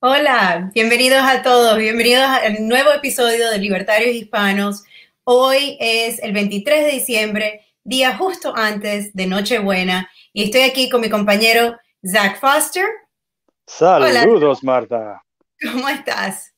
[0.00, 4.84] Hola, bienvenidos a todos, bienvenidos al nuevo episodio de Libertarios Hispanos.
[5.24, 11.00] Hoy es el 23 de diciembre, día justo antes de Nochebuena, y estoy aquí con
[11.00, 12.84] mi compañero Zach Foster.
[13.66, 15.20] Saludos, Marta.
[15.60, 16.54] ¿Cómo estás?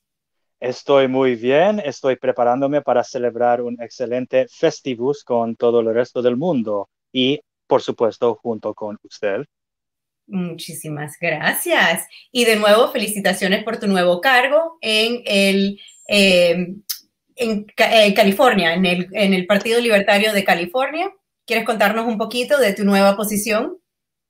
[0.59, 6.37] Estoy muy bien, estoy preparándome para celebrar un excelente festivus con todo el resto del
[6.37, 9.45] mundo y, por supuesto, junto con usted.
[10.31, 12.07] Muchísimas gracias.
[12.31, 15.79] Y de nuevo, felicitaciones por tu nuevo cargo en el...
[16.07, 16.75] Eh,
[17.35, 21.11] en eh, California, en el, en el Partido Libertario de California.
[21.45, 23.77] ¿Quieres contarnos un poquito de tu nueva posición?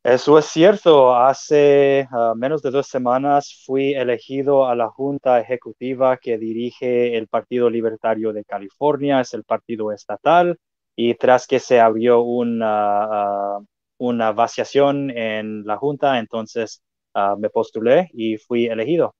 [0.03, 1.15] Eso es cierto.
[1.15, 7.27] Hace ah, menos de dos semanas fui elegido a la Junta Ejecutiva que dirige el
[7.27, 10.57] Partido Libertario de California, es el partido estatal,
[10.95, 13.59] y tras que se abrió una, ah,
[14.01, 16.81] una vaciación en la Junta, entonces
[17.13, 19.13] ah, me postulé y fui elegido.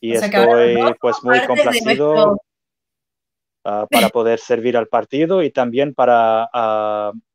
[0.00, 2.40] Y estoy pues muy complacido
[3.64, 6.48] para poder servir al partido y también para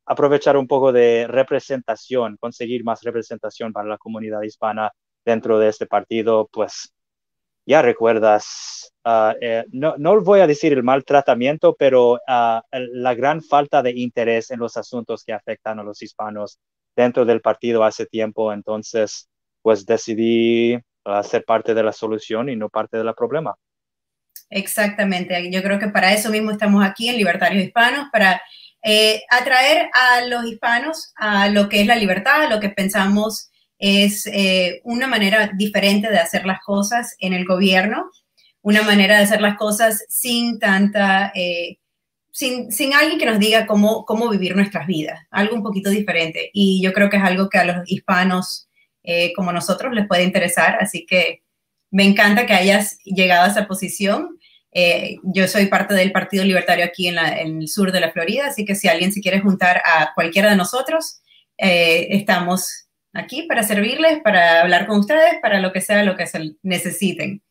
[0.06, 4.90] aprovechar un poco de representación, conseguir más representación para la comunidad hispana
[5.22, 6.93] dentro de este partido, pues
[7.66, 13.42] ya recuerdas, uh, eh, no, no voy a decir el maltratamiento, pero uh, la gran
[13.42, 16.58] falta de interés en los asuntos que afectan a los hispanos
[16.94, 19.28] dentro del partido hace tiempo, entonces
[19.62, 23.54] pues decidí uh, ser parte de la solución y no parte del problema.
[24.50, 28.40] Exactamente, yo creo que para eso mismo estamos aquí en Libertarios Hispanos, para
[28.86, 33.50] eh, atraer a los hispanos a lo que es la libertad, a lo que pensamos
[33.78, 38.10] es eh, una manera diferente de hacer las cosas en el gobierno,
[38.62, 41.78] una manera de hacer las cosas sin tanta, eh,
[42.30, 46.50] sin, sin, alguien que nos diga cómo, cómo vivir nuestras vidas, algo un poquito diferente.
[46.52, 48.68] Y yo creo que es algo que a los hispanos
[49.36, 51.44] como nosotros les puede interesar, así que
[51.94, 54.36] me encanta que hayas llegado a esa posición.
[54.72, 58.64] Eh, yo soy parte del Partido Libertario aquí en, el sur de la Florida, así
[58.64, 61.20] que si alguien se quiere juntar a cualquiera de nosotros,
[61.56, 66.26] eh, estamos aquí para servirles, para hablar con ustedes, para lo que sea lo que
[66.26, 67.42] se necesiten.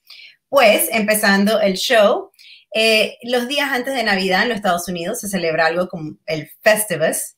[0.49, 2.31] Pues, empezando el show,
[2.75, 6.49] eh, los días antes de Navidad en los Estados Unidos se celebra algo como el
[6.61, 7.35] Festivus,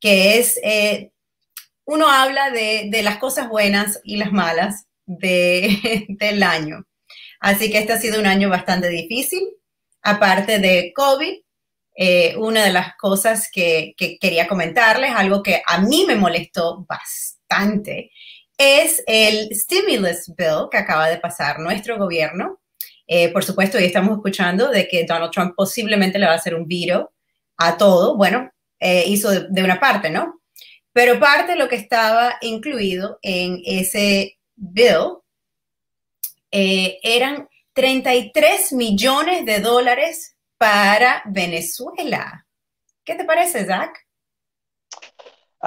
[0.00, 0.60] que es,
[1.84, 6.84] uno habla de, de, las cosas buenas y las malas de, del año.
[7.40, 9.42] Así que este ha sido un año bastante difícil.
[10.02, 11.34] Aparte de COVID,
[11.98, 17.35] eh, una de las cosas que, quería comentarles, algo que a mí me molestó bastante,
[18.58, 22.60] es el stimulus bill que acaba de pasar nuestro gobierno.
[23.06, 26.54] Eh, por supuesto, hoy estamos escuchando de que Donald Trump posiblemente le va a hacer
[26.54, 27.12] un viro
[27.56, 28.16] a todo.
[28.16, 30.40] Bueno, eh, hizo de, una parte, ¿no?
[30.92, 35.18] Pero parte de lo que estaba incluido en ese bill
[36.50, 42.46] eh, eran 33 millones de dólares para Venezuela.
[43.04, 44.05] ¿Qué te parece, Zach?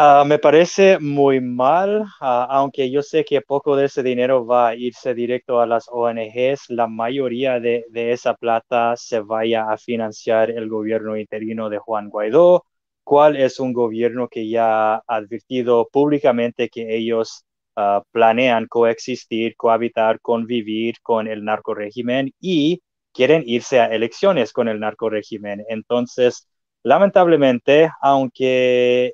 [0.01, 4.69] Ah, me parece muy mal, ah, aunque yo sé que poco de ese dinero va
[4.69, 10.51] a irse directo a las ONGs, la mayoría de, esa plata se vaya a financiar
[10.51, 12.63] el gobierno interino de Juan Guaidó,
[13.03, 17.43] cual es un gobierno que ya ha advertido públicamente que ellos
[17.81, 22.81] Ah, planean coexistir, cohabitar, convivir con el narcorégimen y
[23.13, 25.63] quieren irse a elecciones con el narcorégimen.
[25.69, 26.49] Entonces,
[26.83, 29.13] lamentablemente, aunque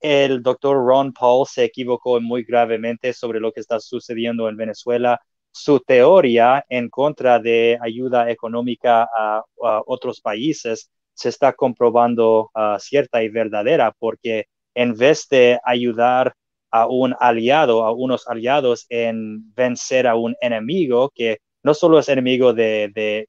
[0.00, 5.20] el doctor Ron Paul se equivocó muy gravemente sobre lo que está sucediendo en Venezuela,
[5.50, 9.42] su teoría en contra de ayuda económica a,
[9.86, 16.34] otros países se está comprobando ah, cierta y verdadera, porque en vez de ayudar
[16.70, 22.08] a un aliado, a unos aliados en vencer a un enemigo que no solo es
[22.08, 23.26] enemigo de,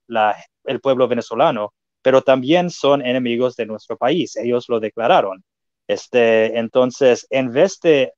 [0.65, 4.35] el pueblo venezolano, pero también son enemigos de nuestro país.
[4.35, 5.43] Ellos lo declararon.
[5.87, 8.13] Este, entonces, en vez de,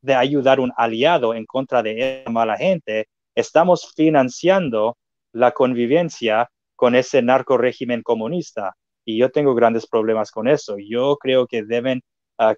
[0.00, 4.96] de ayudar un aliado en contra de esa mala gente, estamos financiando
[5.32, 8.74] la convivencia con ese narco régimen comunista.
[9.04, 10.76] Y yo tengo grandes problemas con eso.
[10.78, 12.02] Yo creo que deben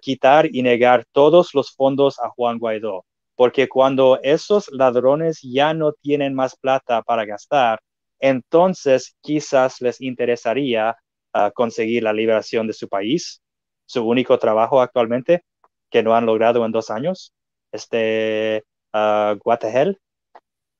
[0.01, 3.05] quitar y negar todos los fondos a Juan Guaidó,
[3.35, 7.81] porque cuando esos ladrones ya no tienen más plata para gastar,
[8.19, 10.95] entonces quizás les interesaría
[11.33, 13.41] ah, conseguir la liberación de su país,
[13.85, 15.43] su único trabajo actualmente,
[15.89, 17.33] que no han logrado en dos años.
[17.71, 18.63] Este,
[18.93, 19.99] uh, what the hell?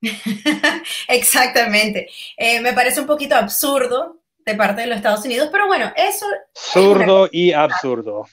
[1.08, 2.08] Exactamente.
[2.36, 6.26] Eh, me parece un poquito absurdo de parte de los Estados Unidos, pero bueno, eso...
[6.54, 8.26] Absurdo y absurdo.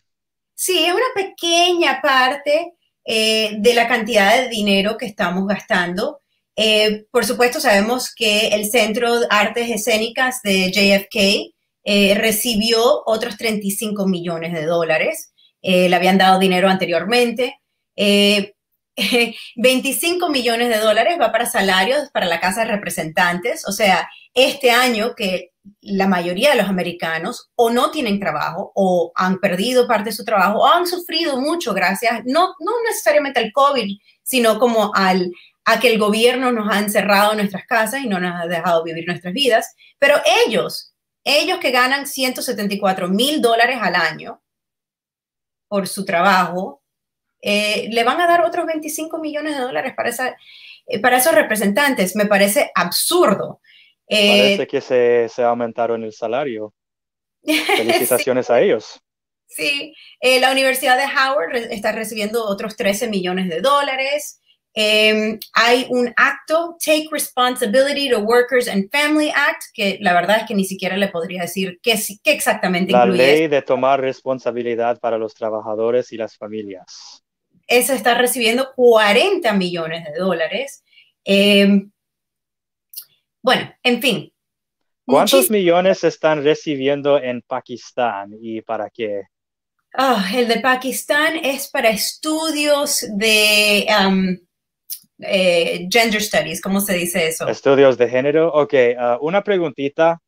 [0.54, 2.74] Sí, es una pequeña parte
[3.06, 6.20] eh, de la cantidad de dinero que estamos gastando
[6.56, 11.51] Eh, por supuesto, sabemos que el Centro de Artes Escénicas de JFK
[11.84, 15.34] eh, recibió otros 35 millones de dólares.
[15.62, 17.60] Eh, le habían dado dinero anteriormente.
[19.56, 23.68] 25 millones de dólares va para salarios para la Casa de Representantes.
[23.68, 25.52] O sea, este año que
[25.82, 30.26] la mayoría de los americanos o no tienen trabajo o han perdido parte de su
[30.26, 35.32] trabajo o han sufrido mucho gracias, no, no necesariamente al COVID, sino como al,
[35.66, 38.84] a que el gobierno nos ha encerrado en nuestras casas y no nos ha dejado
[38.84, 39.76] vivir nuestras vidas.
[40.00, 40.16] Pero
[40.48, 40.91] ellos,
[41.24, 44.42] ellos que ganan 174 mil dólares al año
[45.68, 46.82] por su trabajo,
[47.42, 50.36] eh, le van a dar otros 25 millones de dólares para, esa,
[50.86, 52.16] eh, para esos representantes.
[52.16, 53.62] Me parece absurdo.
[54.08, 56.74] Eh, parece que se, se, aumentaron el salario.
[57.44, 59.00] Felicitaciones a ellos.
[59.48, 64.41] Sí, la Universidad de Howard está recibiendo otros 13 millones de dólares.
[64.74, 70.48] Em, hay un acto, Take Responsibility to Workers and Family Act, que la verdad es
[70.48, 73.18] que ni siquiera le podría decir qué, qué exactamente la incluye.
[73.18, 77.22] La ley de tomar responsabilidad para los trabajadores y las familias.
[77.68, 80.84] Eso está recibiendo 40 millones de dólares.
[81.26, 81.92] Em,
[83.42, 84.34] bueno, en fin.
[85.06, 89.24] ¿Cuántos millones están recibiendo en Pakistán y para qué?
[89.98, 94.38] Oh, el de Pakistán es para estudios de um,
[95.22, 97.48] eh, gender studies, ¿cómo se dice eso?
[97.48, 98.52] Estudios de género.
[98.54, 100.20] Ok, uh, una preguntita.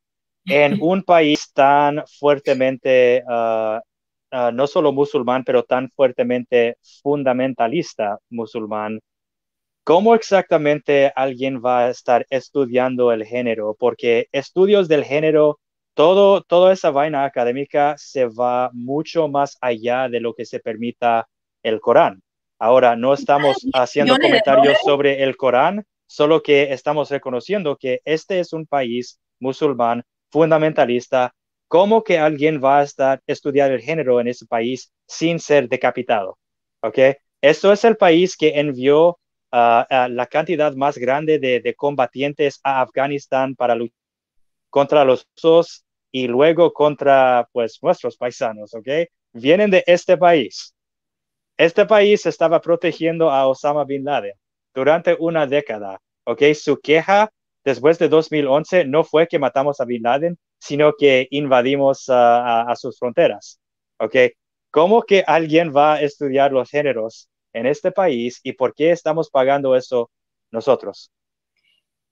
[0.45, 3.79] En un país tan fuertemente, uh,
[4.35, 8.99] uh, no solo musulmán, pero tan fuertemente fundamentalista musulmán,
[9.83, 13.75] ¿cómo exactamente alguien va a estar estudiando el género?
[13.79, 15.59] Porque estudios del género,
[15.93, 21.27] todo, toda esa vaina académica se va mucho más allá de lo que se permita
[21.63, 22.21] el Corán.
[22.59, 28.53] Ahora, no estamos haciendo comentarios sobre el Corán, solo que estamos reconociendo que este es
[28.53, 31.33] un país musulmán fundamentalista.
[31.67, 36.37] ¿Cómo que alguien va a estar estudiar el género en ese país sin ser decapitado?
[36.81, 36.99] ¿Ok?
[37.41, 39.19] Esto es el país que envió
[39.51, 43.97] ah, ah, la cantidad más grande de, combatientes a Afganistán para luchar
[44.69, 48.87] contra los rusos y luego contra pues nuestros paisanos, ¿ok?
[49.33, 50.72] Vienen de este país.
[51.57, 54.33] Este país estaba protegiendo a Osama Bin Laden
[54.73, 56.41] durante una década, ¿ok?
[56.55, 57.29] Su queja
[57.63, 62.97] después de 2011 no fue que matamos a Bin Laden, sino que invadimos a, sus
[62.97, 63.59] fronteras,
[63.99, 64.15] ¿ok?
[64.71, 69.29] ¿Cómo que alguien va a estudiar los géneros en este país y por qué estamos
[69.29, 70.09] pagando eso
[70.51, 71.11] nosotros?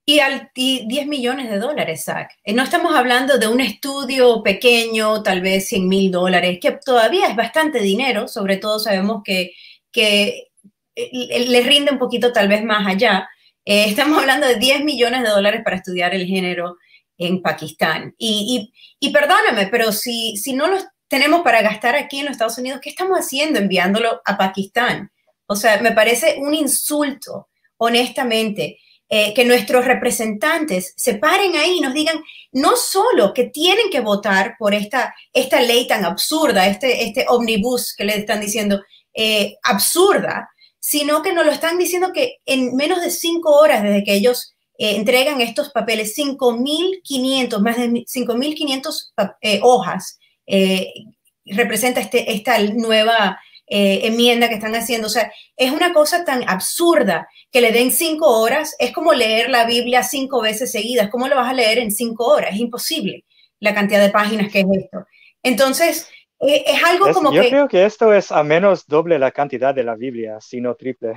[0.05, 2.31] Y, al, 10 millones de dólares, Zach.
[2.43, 7.27] Eh, no estamos hablando de un estudio pequeño, tal vez 100 mil dólares, que todavía
[7.27, 9.53] es bastante dinero, sobre todo sabemos que,
[9.91, 10.47] que
[10.95, 13.29] eh, le rinde un poquito tal vez más allá.
[13.63, 16.77] Eh, estamos hablando de 10 millones de dólares para estudiar el género
[17.17, 18.15] en Pakistán.
[18.17, 22.31] Y, y, y perdóname, pero si, si no los tenemos para gastar aquí en los
[22.31, 25.11] Estados Unidos, ¿qué estamos haciendo enviándolo a Pakistán?
[25.45, 28.79] O sea, me parece un insulto, honestamente.
[29.13, 33.99] Eh, que nuestros representantes se paren ahí y nos digan no solo que tienen que
[33.99, 38.81] votar por esta, esta ley tan absurda, este, este omnibus que le están diciendo
[39.13, 40.49] eh, absurda,
[40.79, 44.55] sino que nos lo están diciendo que en menos de cinco horas desde que ellos
[44.77, 49.11] eh, entregan estos papeles, 5.500, más de 5.500
[49.61, 50.19] hojas,
[51.43, 53.37] representa este, esta nueva
[53.73, 55.07] enmienda que están haciendo.
[55.07, 59.49] O sea, es una cosa tan absurda que le den cinco horas, es como leer
[59.49, 61.09] la Biblia cinco veces seguidas.
[61.09, 62.53] ¿Cómo lo vas a leer en cinco horas?
[62.53, 63.25] Es imposible
[63.59, 65.05] la cantidad de páginas que es esto.
[65.43, 66.09] Entonces,
[66.39, 67.47] eh, es algo como yo que...
[67.47, 71.13] Yo creo que esto es a menos doble la cantidad de la Biblia, sino triple.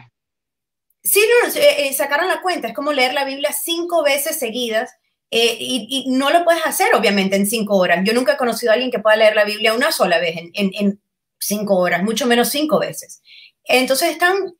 [1.02, 4.90] Sí, no, eh, eh, sacaron la cuenta, es como leer la Biblia cinco veces seguidas
[5.30, 8.00] y, no lo puedes hacer, obviamente, en cinco horas.
[8.04, 10.50] Yo nunca he conocido a alguien que pueda leer la Biblia una sola vez en,
[10.54, 11.00] en, en
[11.46, 13.22] cinco horas, mucho menos cinco veces.
[13.64, 14.54] Entonces están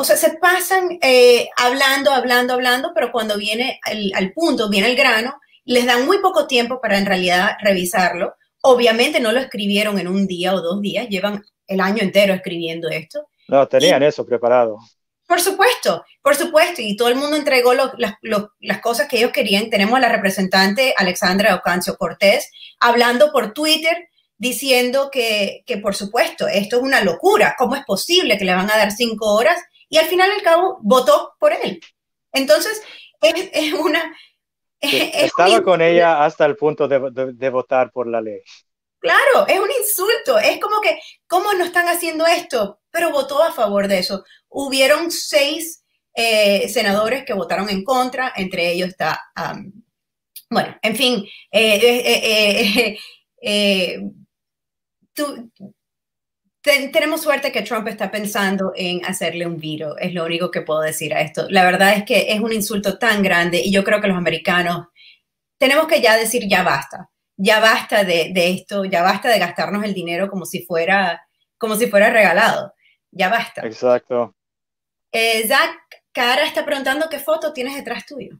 [0.00, 3.78] o sea, se pasan eh, hablando, hablando, hablando, pero cuando viene
[4.14, 8.34] al punto, viene el grano, les dan muy poco tiempo para en realidad revisarlo.
[8.62, 12.88] Obviamente no lo escribieron en un día o dos días, llevan el año entero escribiendo
[12.88, 13.28] esto.
[13.48, 14.78] No, tenían eso preparado.
[15.26, 19.68] Por supuesto, por supuesto, y todo el mundo entregó las cosas que ellos querían.
[19.68, 24.08] Tenemos a la representante Alexandra Ocancio Cortés hablando por Twitter
[24.40, 27.54] diciendo que, que, por supuesto, esto es una locura.
[27.58, 29.58] ¿Cómo es posible que le van a dar cinco horas
[29.90, 31.80] y al final al cabo votó por él.
[32.32, 32.80] Entonces,
[33.20, 34.16] es, una...
[34.80, 38.40] estaba con ella hasta el punto de, votar por la ley.
[39.00, 40.38] Claro, es un insulto.
[40.38, 42.80] Es como que, ¿cómo no están haciendo esto?
[42.90, 44.24] Pero votó a favor de eso.
[44.48, 45.82] Hubieron seis
[46.14, 49.20] eh, senadores que votaron en contra, entre ellos está,
[50.48, 52.96] bueno, en fin, eh,
[56.62, 60.80] tenemos suerte que Trump está pensando en hacerle un viro, es lo único que puedo
[60.80, 61.46] decir a esto.
[61.48, 64.88] La verdad es que es un insulto tan grande y yo creo que los americanos
[65.58, 69.94] tenemos que ya decir ya basta, ya basta de, esto, ya basta de gastarnos el
[69.94, 72.74] dinero como si fuera, como si fuera regalado,
[73.10, 73.66] ya basta.
[73.66, 74.34] Exacto.
[75.12, 75.76] Eh, Zach
[76.12, 78.38] Cara está preguntando qué foto tienes detrás tuyo.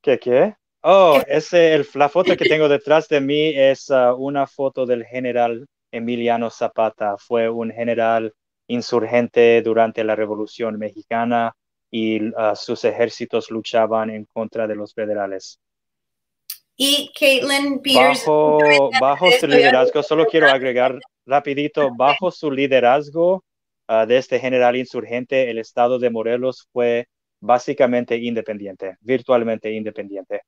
[0.00, 0.56] ¿Qué qué?
[0.86, 5.02] Oh, ese, el, la foto que tengo detrás de mí es uh, una foto del
[5.06, 7.16] general Emiliano Zapata.
[7.16, 8.34] Fue un general
[8.66, 11.56] insurgente durante la Revolución Mexicana
[11.90, 15.58] y uh, sus ejércitos luchaban en contra de los federales.
[16.76, 18.26] Y Caitlin Pierce.
[19.00, 23.42] Bajo, su liderazgo, solo quiero agregar rapidito, bajo su liderazgo
[23.88, 27.08] uh, de este general insurgente, el estado de Morelos fue
[27.40, 30.42] básicamente independiente, virtualmente independiente.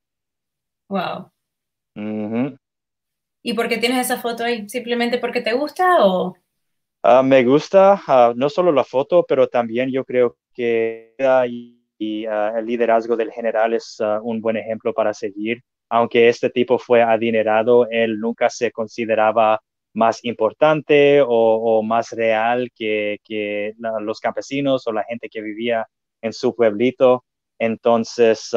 [0.89, 1.31] Wow.
[3.43, 4.69] ¿Y por qué tienes esa foto ahí?
[4.69, 6.37] ¿Simplemente porque te gusta o...?
[7.03, 11.15] Ah, me gusta ah, no solo la foto, pero también yo creo que
[11.99, 15.63] y, ah, el liderazgo del general es un buen ejemplo para seguir.
[15.89, 19.61] Aunque este tipo fue adinerado, él nunca se consideraba
[19.95, 25.87] más importante o, más real que, que los campesinos o la gente que vivía
[26.21, 27.25] en su pueblito.
[27.59, 28.51] Entonces,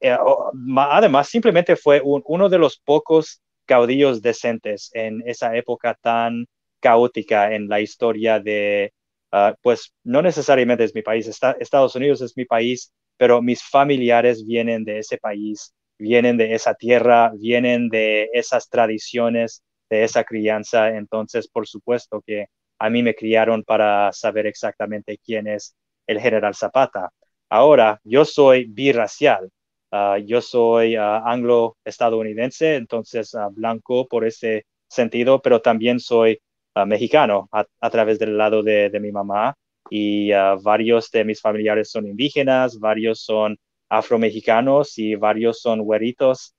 [0.00, 6.46] además, simplemente fue uno de los pocos caudillos decentes en esa época tan
[6.80, 8.92] caótica en la historia de,
[9.32, 11.26] ah, pues no necesariamente es mi país,
[11.58, 16.74] Estados Unidos es mi país, pero mis familiares vienen de ese país, vienen de esa
[16.74, 22.46] tierra, vienen de esas tradiciones, de esa crianza, entonces por supuesto que
[22.78, 25.74] a mí me criaron para saber exactamente quién es
[26.06, 27.10] el general Zapata.
[27.48, 29.50] Ahora, yo soy birracial,
[29.90, 36.40] Ah, yo soy uh, anglo-estadounidense, entonces ah, blanco por ese sentido, pero también soy
[36.86, 39.54] mexicano a, través del lado de, mi mamá
[39.88, 40.30] y
[40.62, 43.56] varios de mis familiares son indígenas, varios son
[43.88, 46.54] afromexicanos y varios son güeritos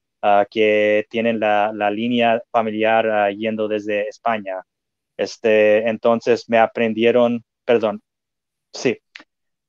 [0.49, 4.63] que tienen la, la línea familiar yendo desde España.
[5.17, 8.01] Este, entonces me aprendieron, perdón,
[8.73, 8.97] sí,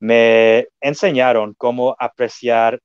[0.00, 2.80] me enseñaron cómo apreciar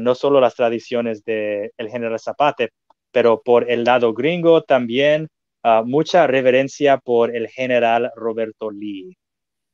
[0.00, 2.68] No solo las tradiciones del el general Zapata,
[3.12, 5.28] pero por el lado gringo también
[5.84, 9.16] mucha reverencia por el general Roberto Lee.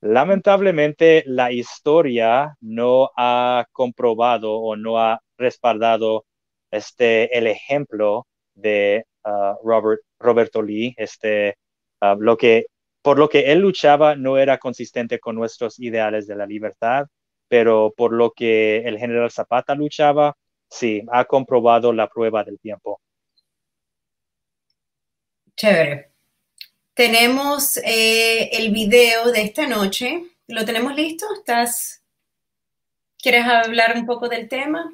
[0.02, 6.24] Lamentablemente, la historia no ha comprobado o no ha respaldado
[6.70, 9.04] este, el ejemplo de
[9.62, 10.94] Robert, Roberto Lee.
[10.96, 11.56] Este,
[12.18, 12.66] lo que,
[13.02, 17.06] por lo que él luchaba no era consistente con nuestros ideales de la libertad
[17.50, 20.36] pero por lo que el general Zapata luchaba,
[20.68, 23.00] sí, ha comprobado la prueba del tiempo.
[25.56, 26.12] Chévere.
[26.94, 30.22] Tenemos eh, el video de esta noche.
[30.46, 31.26] ¿Lo tenemos listo?
[31.34, 32.04] ¿Estás?
[33.18, 34.88] ¿Quieres hablar un poco del tema?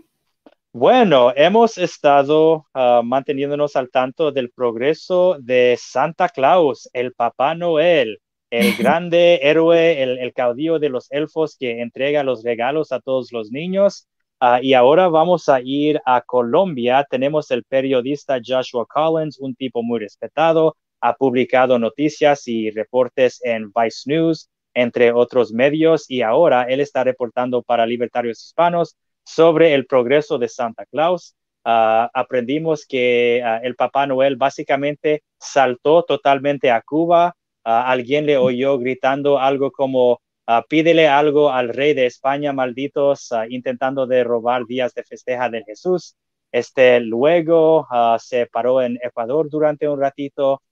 [0.73, 8.19] Bueno, hemos estado ah, manteniéndonos al tanto del progreso de Santa Claus, el Papá Noel,
[8.59, 13.51] el grande héroe, el, caudillo de los elfos que entrega los regalos a todos los
[13.51, 14.07] niños.
[14.41, 17.07] Ah, y ahora vamos a ir a Colombia.
[17.09, 20.77] Tenemos el periodista Joshua Collins, un tipo muy respetado.
[21.01, 27.05] Ha publicado noticias y reportes en Vice News, entre otros medios, y ahora él está
[27.05, 31.35] reportando para Libertarios Hispanos sobre el progreso de Santa Claus.
[31.65, 37.35] Ah, aprendimos que ah, el Papá Noel básicamente saltó totalmente a Cuba
[37.67, 40.21] alguien le oyó gritando algo como
[40.69, 46.17] pídele algo al rey de España, malditos, intentando de robar días de festeja de Jesús.
[46.53, 50.63] Este luego se paró en Ecuador durante un ratito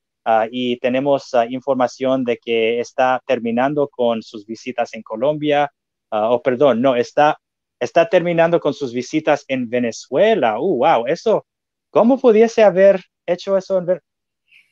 [0.51, 5.73] y tenemos información de que está terminando con sus visitas en Colombia,
[6.11, 7.39] o perdón, no, está,
[7.81, 10.61] está terminando con sus visitas en Venezuela.
[10.61, 11.45] Uh, wow, eso,
[11.91, 14.01] ¿cómo pudiese haber hecho eso en?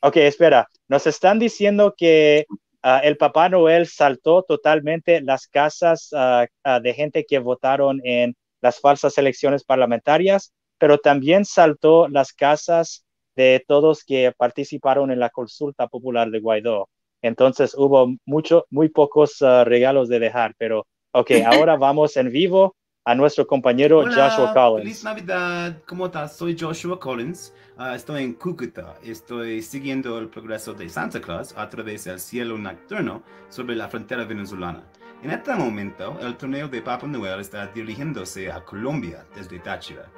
[0.04, 0.68] Ok, espera.
[0.88, 2.46] Nos están diciendo que
[2.82, 8.34] ah, el Papá Noel saltó totalmente las casas ah, ah, de gente que votaron en
[8.60, 13.04] las falsas elecciones parlamentarias, pero también saltó las casas
[13.36, 16.88] de todos que participaron en la consulta popular de Guaidó.
[17.22, 23.14] Entonces hubo mucho, muy pocos regalos de dejar, pero ok, ahora vamos en vivo a
[23.14, 24.82] nuestro compañero Joshua Collins.
[24.82, 26.36] Feliz Navidad, ¿cómo estás?
[26.36, 31.68] Soy Joshua Collins, ah, estoy en Cúcuta, estoy siguiendo el progreso de Santa Claus a
[31.68, 34.84] través del cielo nocturno sobre la frontera venezolana.
[35.22, 40.08] En este momento, el torneo de Papua Noel está dirigiéndose a Colombia desde Táchira.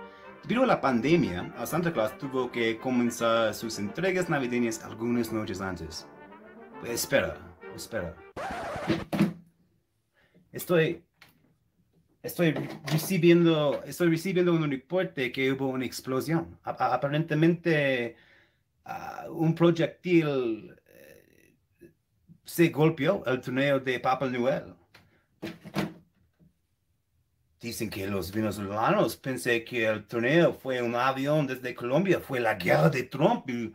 [0.42, 6.06] Debido a la pandemia, Santa Claus tuvo que comenzar sus entregas navideñas algunas noches antes.
[6.80, 7.34] Pues espera,
[7.74, 8.14] espera.
[10.52, 11.02] Estoy,
[12.24, 12.52] estoy
[12.86, 16.58] recibiendo, estoy recibiendo un reporte que hubo una explosión.
[16.64, 18.16] aparentemente,
[18.84, 21.92] ah, un proyectil eh,
[22.44, 24.74] se golpeó el torneo de Papua Noel.
[27.60, 32.54] Dicen que los venezolanos pensé que el torneo fue un avión desde Colombia, fue la
[32.54, 33.72] guerra de Trump y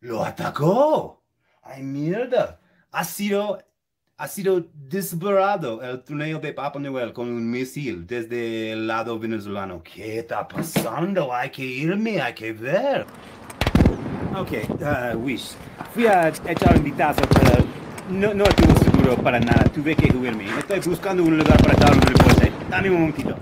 [0.00, 1.24] lo atacó.
[1.62, 2.60] Ay, mierda.
[2.92, 3.58] Ha sido,
[4.18, 9.82] ha sido disparado el torneo de Papua Noel con un misil desde el lado venezolano.
[9.82, 11.34] ¿Qué está pasando?
[11.34, 13.04] Hay que irme, hay que ver.
[14.34, 15.52] Ok, uh, Wish.
[15.92, 17.62] Fui a echar un vistazo, pero
[18.08, 19.64] no, no estuvo seguro para nada.
[19.64, 20.46] Tuve que irme.
[20.58, 22.52] Estoy buscando un lugar para dar un reporte.
[22.70, 23.36] Dame un momentito.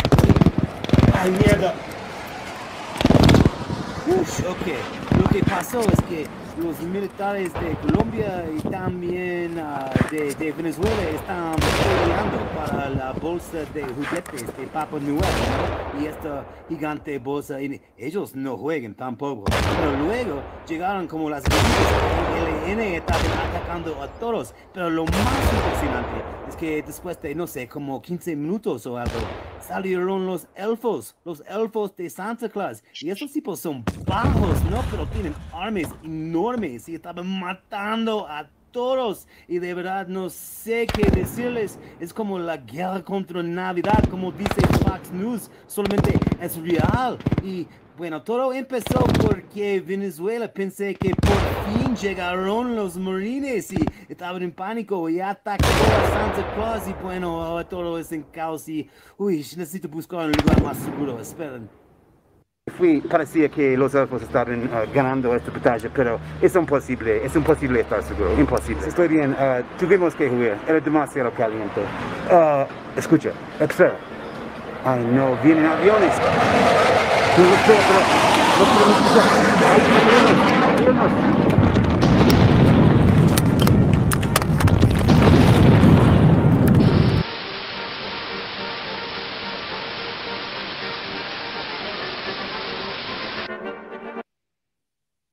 [1.12, 1.72] Ay, mierda.
[4.08, 5.22] Uf, ok.
[5.22, 6.26] Lo que pasó es que
[6.58, 13.82] los militares de Colombia y también uh, de, Venezuela están peleando para la bolsa de
[13.82, 16.00] juguetes de Papua Noel ¿no?
[16.00, 17.58] y esta gigante bolsa
[17.96, 24.54] ellos no juegan tampoco pero luego llegaron como las el LN estaban atacando a todos
[24.72, 29.18] pero lo más impresionante es que después de no sé como 15 minutos o algo
[29.66, 35.06] salieron los elfos los elfos de Santa Claus y esos tipos son bajos no pero
[35.08, 41.78] tienen armas enormes y estaban matando a todos y de verdad no sé qué decirles.
[42.00, 47.16] Es como la guerra contra Navidad, como dice Fox News, solamente es real.
[47.42, 51.53] Y bueno, todo empezó porque Venezuela pensé que por
[51.94, 57.68] llegaron los marines y estaban en pánico y atacó a Santa Claus y bueno, ahora
[57.68, 61.20] todo es en caos y uy, necesito buscar un lugar más seguro.
[61.20, 61.68] Esperen.
[62.78, 67.80] Fui, parecía que los elfos estaban uh, ganando esta batalla, pero es imposible, es imposible
[67.80, 68.88] estar seguro, imposible.
[68.88, 71.82] Estoy bien, uh, tuvimos que huir, era demasiado caliente.
[72.30, 72.64] Uh,
[72.98, 73.96] escucha, espera.
[74.84, 76.14] Ay, no, vienen aviones.
[77.36, 77.44] No,
[80.86, 81.33] pero, no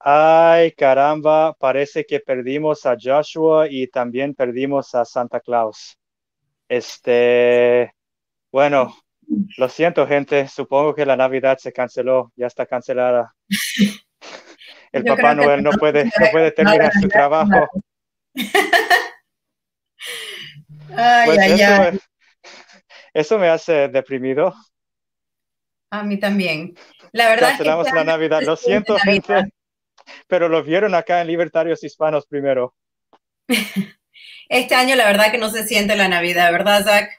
[0.03, 5.95] Ay, caramba, parece que perdimos a Joshua y también perdimos a Santa Claus.
[6.67, 7.93] Este,
[8.51, 8.95] bueno,
[9.57, 10.47] lo siento, gente.
[10.47, 13.35] Supongo que la Navidad se canceló, ya está cancelada.
[14.91, 17.69] El Papá Noel no puede, no puede terminar su trabajo.
[20.93, 21.99] Pues eso,
[23.13, 24.53] eso, me hace deprimido.
[25.89, 26.75] A mí también.
[27.13, 28.41] La verdad Cancelamos la Navidad.
[28.41, 29.53] Lo siento, gente
[30.27, 32.73] pero lo vieron acá en Libertarios Hispanos primero.
[34.49, 37.09] Este año la verdad que no se siente la Navidad, ¿verdad, Zach?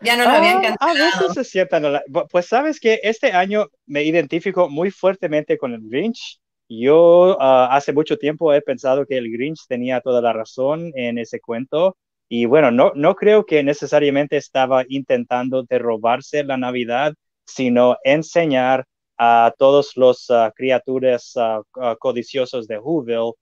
[0.00, 0.92] Ya no lo habían cantado.
[0.92, 2.00] Ah, a veces se sientan.
[2.30, 6.40] Pues sabes que este año me identifico muy fuertemente con el Grinch.
[6.68, 11.18] Yo ah, hace mucho tiempo he pensado que el Grinch tenía toda la razón en
[11.18, 11.96] ese cuento.
[12.28, 17.14] Y bueno, no, no creo que necesariamente estaba intentando de robarse la Navidad,
[17.46, 18.86] sino enseñar
[19.18, 23.32] a todos los uh, criaturas uh, uh, codiciosos de Whoville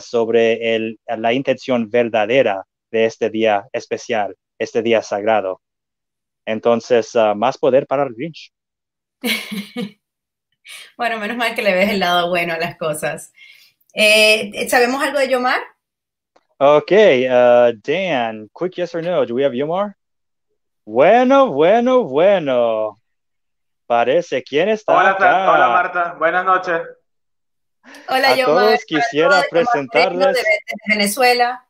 [0.00, 5.62] sobre el, la intención verdadera de este día especial, este día sagrado.
[6.44, 8.52] Entonces, más poder para el Grinch.
[10.96, 13.32] bueno, menos mal que le ves el lado bueno a las cosas.
[13.94, 15.60] Eh, ¿Sabemos algo de Yomar?
[16.58, 16.90] Ok,
[17.84, 19.94] Dan, quick yes or no, do we have Yomar?
[20.84, 22.98] Bueno, bueno, bueno.
[23.88, 25.50] Parece, ¿quién está hola, acá?
[25.50, 26.82] Hola Marta, buenas noches.
[28.10, 30.34] Hola, a todos quisiera presentarles.
[30.34, 30.42] De,
[30.90, 31.66] Venezuela.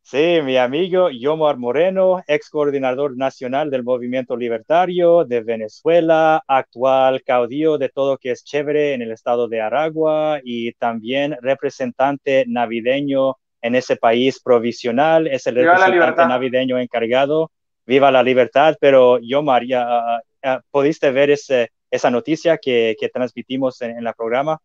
[0.00, 7.78] Sí, mi amigo Yomar Moreno, ex coordinador nacional del Movimiento Libertario de Venezuela, actual caudillo
[7.78, 13.74] de todo que es chévere en el estado de Aragua y también representante navideño en
[13.74, 17.50] ese país provisional, es el representante navideño encargado.
[17.84, 23.82] Viva la libertad, pero Yomar, ya, Ah, ¿Pudiste ver ese, esa noticia que, que transmitimos
[23.82, 24.60] en, el programa?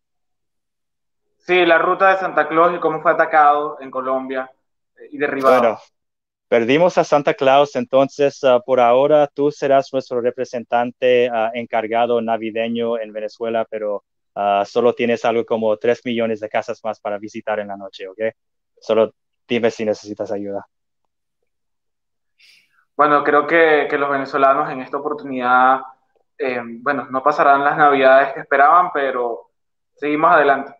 [1.38, 4.48] Sí, la ruta de Santa Claus y cómo fue atacado en Colombia
[4.96, 5.58] eh, y derribado.
[5.58, 5.78] Bueno,
[6.46, 12.96] perdimos a Santa Claus, entonces ah, por ahora tú serás nuestro representante uh, encargado navideño
[13.00, 14.04] en Venezuela, pero
[14.64, 18.18] solo tienes algo como 3 millones de casas más para visitar en la noche, ¿ok?
[18.80, 19.12] Solo
[19.48, 20.64] dime si necesitas ayuda.
[22.96, 25.80] Bueno, creo que, que los venezolanos en esta oportunidad,
[26.38, 29.50] eh, bueno, no pasarán las navidades que esperaban, pero
[29.94, 30.74] seguimos adelante.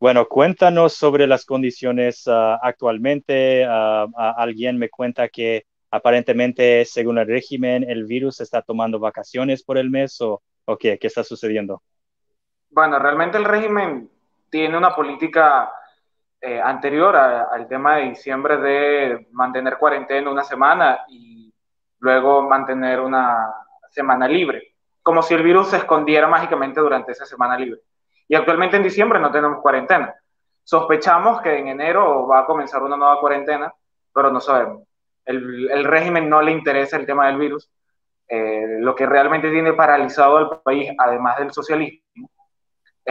[0.00, 3.66] Bueno, cuéntanos sobre las condiciones uh, actualmente.
[3.66, 9.64] Uh, uh, alguien me cuenta que aparentemente, según el régimen, el virus está tomando vacaciones
[9.64, 11.82] por el mes o, o qué, qué está sucediendo.
[12.70, 14.08] Bueno, realmente el régimen
[14.50, 15.70] tiene una política
[16.40, 21.52] eh, anterior al tema de diciembre de mantener cuarentena una semana y
[21.98, 23.52] luego mantener una
[23.90, 27.80] semana libre, como si el virus se escondiera mágicamente durante esa semana libre.
[28.28, 30.14] Y actualmente en diciembre no tenemos cuarentena.
[30.62, 33.72] Sospechamos que en enero va a comenzar una nueva cuarentena,
[34.12, 34.82] pero no sabemos.
[35.24, 37.70] El, el régimen no le interesa el tema del virus.
[38.28, 42.30] Eh, lo que realmente tiene paralizado al país, además del socialismo,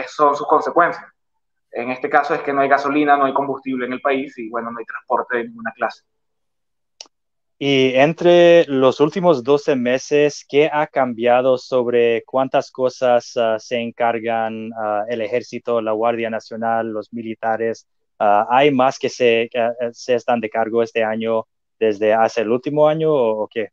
[0.06, 1.04] son sus consecuencias.
[1.70, 4.48] En este caso es que no hay gasolina, no hay combustible en el país y
[4.48, 6.04] bueno, no hay transporte de ninguna clase.
[7.60, 14.70] Y entre los últimos 12 meses, ¿qué ha cambiado sobre cuántas cosas uh, se encargan
[14.70, 17.88] uh, el ejército, la Guardia Nacional, los militares?
[18.20, 19.50] Uh, ¿Hay más que se,
[19.90, 21.46] se, están de cargo este año
[21.80, 23.70] desde hace el último año o, o, qué?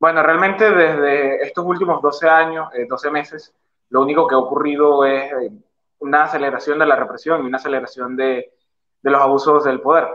[0.00, 3.54] Bueno, realmente desde estos últimos 12 años, eh, 12 meses,
[3.92, 5.50] lo único que ha ocurrido es eh,
[6.00, 8.52] una aceleración de la represión y una aceleración de,
[9.02, 10.08] de los abusos del poder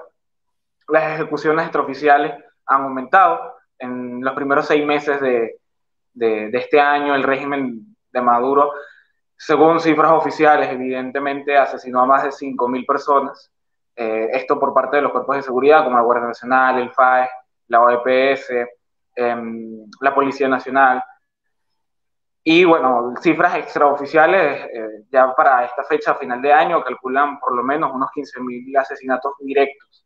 [0.88, 2.34] las ejecuciones extraoficiales
[2.66, 3.56] han aumentado.
[3.80, 5.60] En los primeros seis meses de,
[6.14, 8.74] de, de, este año, el régimen de Maduro,
[9.38, 13.52] según cifras oficiales, evidentemente asesinó a más de 5.000 personas.
[13.96, 17.30] Eh, esto por parte de los cuerpos de seguridad, como la Guardia Nacional, el FAE,
[17.68, 19.36] la OEPS, eh,
[20.02, 21.04] la Policía Nacional.
[22.50, 27.62] Y bueno, cifras extraoficiales, eh, ya para esta fecha, final de año, calculan por lo
[27.62, 30.06] menos unos 15.000 asesinatos directos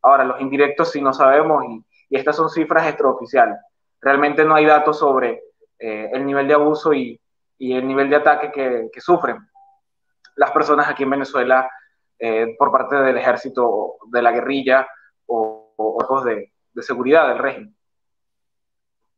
[0.00, 3.58] Ahora, los indirectos sí no sabemos y, y estas son cifras extraoficiales.
[4.00, 5.42] Realmente no hay datos sobre
[5.78, 7.20] eh, el nivel de abuso y,
[7.58, 8.50] el nivel de ataque
[8.90, 9.36] que, sufren
[10.36, 11.70] las personas aquí en Venezuela
[12.18, 14.88] eh, por parte del ejército, de la guerrilla
[15.26, 17.76] o, de, de seguridad del régimen.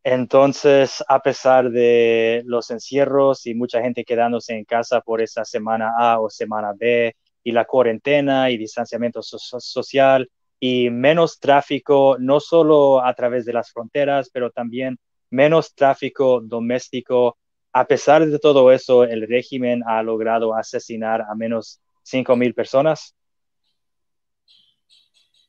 [0.05, 5.93] Entonces, a pesar de los encierros y mucha gente quedándose en casa por esa semana
[5.99, 12.39] A o semana B y la cuarentena y distanciamiento so social, y menos tráfico, no
[12.39, 14.99] solo a través de las fronteras, pero también
[15.31, 17.39] menos tráfico doméstico.
[17.73, 23.15] A pesar de todo eso, el régimen ha logrado asesinar a menos 5 mil personas.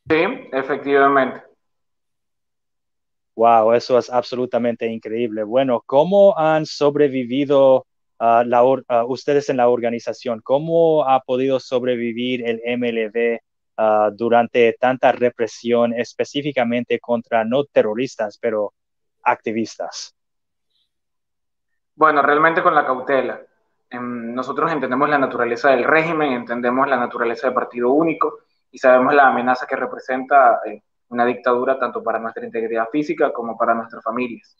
[0.10, 1.55] Sí, efectivamente.
[3.36, 5.43] Wow, eso es absolutamente increíble.
[5.43, 7.86] Bueno, ¿cómo han sobrevivido
[8.19, 10.41] la, uh, ustedes en la organización?
[10.41, 13.39] ¿Cómo ha podido sobrevivir el MLB
[13.78, 18.74] uh, durante tanta represión específicamente contra no terroristas, pero
[19.24, 20.15] activistas?
[21.95, 23.41] Bueno, realmente con la cautela.
[23.91, 28.39] Nosotros entendemos la naturaleza del régimen, entendemos la naturaleza del partido único
[28.71, 33.58] y sabemos la amenaza que representa eh, una dictadura tanto para nuestra integridad física como
[33.58, 34.58] para nuestras familias.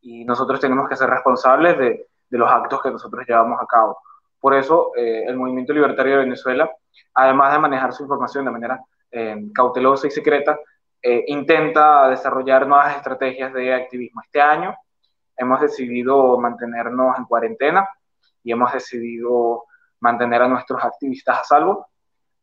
[0.00, 3.98] Y nosotros tenemos que ser responsables de, de los actos que nosotros llevamos a cabo.
[4.40, 6.70] Por eso, eh, el Movimiento Libertario de Venezuela,
[7.14, 8.80] además de manejar su información de manera
[9.10, 10.58] eh, cautelosa y secreta,
[11.00, 14.20] eh, intenta desarrollar nuevas estrategias de activismo.
[14.22, 14.74] Este año
[15.36, 17.88] hemos decidido mantenernos en cuarentena
[18.42, 19.64] y hemos decidido
[20.00, 21.86] mantener a nuestros activistas a salvo,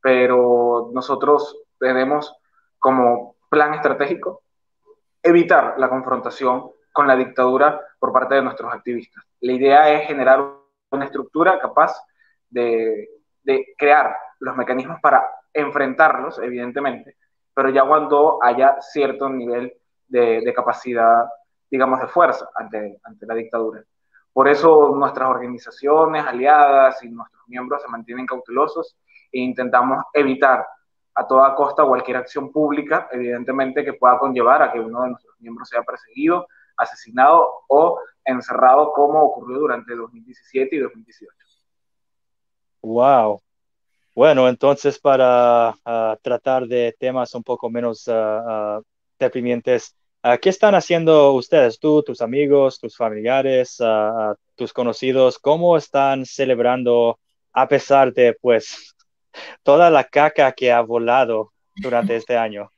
[0.01, 2.35] pero nosotros tenemos
[2.79, 4.43] como plan estratégico
[5.21, 9.25] evitar la confrontación con la dictadura por parte de nuestros activistas.
[9.41, 10.41] La idea es generar
[10.89, 11.93] una estructura capaz
[12.49, 13.09] de,
[13.43, 17.17] de crear los mecanismos para enfrentarlos, evidentemente,
[17.53, 19.73] pero ya cuando haya cierto nivel
[20.07, 21.25] de, de, capacidad,
[21.69, 23.83] digamos, de fuerza ante, ante la dictadura.
[24.31, 28.95] Por eso nuestras organizaciones aliadas y nuestros miembros se mantienen cautelosos
[29.29, 30.65] e intentamos evitar
[31.13, 35.35] a toda costa cualquier acción pública, evidentemente, que pueda conllevar a que uno de nuestros
[35.39, 36.47] miembros sea perseguido,
[36.77, 41.33] asesinado o encerrado como ocurrió durante 2017 y 2018.
[42.81, 43.41] Wow.
[44.15, 48.83] Bueno, entonces para uh, tratar de temas un poco menos uh, uh,
[49.17, 49.95] deprimientes,
[50.41, 53.77] ¿qué están haciendo ustedes, tú, tus amigos, tus familiares,
[54.55, 55.39] tus conocidos?
[55.39, 57.17] ¿Cómo están celebrando
[57.53, 58.95] a pesar de pues
[59.63, 62.71] toda la caca que ha volado durante este año?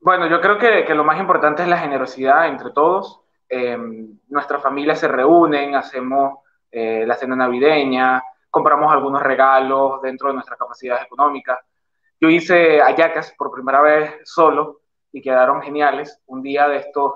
[0.00, 3.20] Bueno, yo creo que, lo más importante es la generosidad entre todos.
[3.48, 3.78] Eh,
[4.28, 6.40] nuestras familias se reúnen, hacemos
[6.70, 11.58] eh, la cena navideña, compramos algunos regalos dentro de nuestras capacidades económicas
[12.20, 14.80] Yo hice ayacas por primera vez solo
[15.12, 16.20] y quedaron geniales.
[16.26, 17.12] Un día de estos,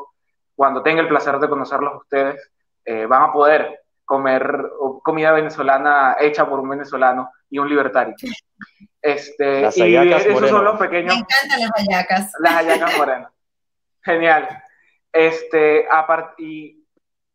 [0.55, 2.51] cuando tenga el placer de conocerlos ustedes,
[2.85, 4.71] eh, van a poder comer
[5.07, 8.17] comida venezolana hecha por un venezolano y un libertario.
[9.01, 11.15] Este, y esos son los pequeños.
[11.15, 12.33] Me encantan las hallacas.
[12.41, 13.33] Las hallacas morenas.
[14.03, 14.49] Genial.
[15.13, 15.87] Este,
[16.39, 16.85] y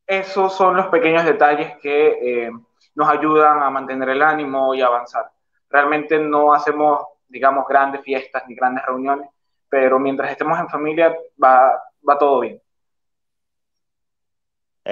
[0.06, 2.52] esos son los pequeños detalles que eh,
[2.94, 5.32] nos ayudan a mantener el ánimo y avanzar.
[5.70, 9.30] Realmente no hacemos, digamos, grandes fiestas ni grandes reuniones,
[9.70, 12.62] pero mientras estemos en familia va, va todo bien.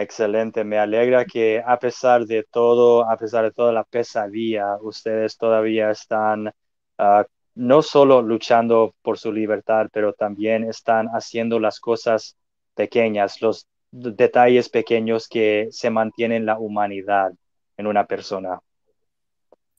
[0.02, 5.38] Excelente, me alegra que a pesar de todo, a pesar de toda la pesadilla, ustedes
[5.38, 6.54] todavía están
[6.98, 12.38] ah, no solo luchando por su libertad, pero también están haciendo las cosas
[12.76, 17.34] pequeñas, los detalles pequeños que se mantienen la humanidad
[17.76, 18.62] en una persona.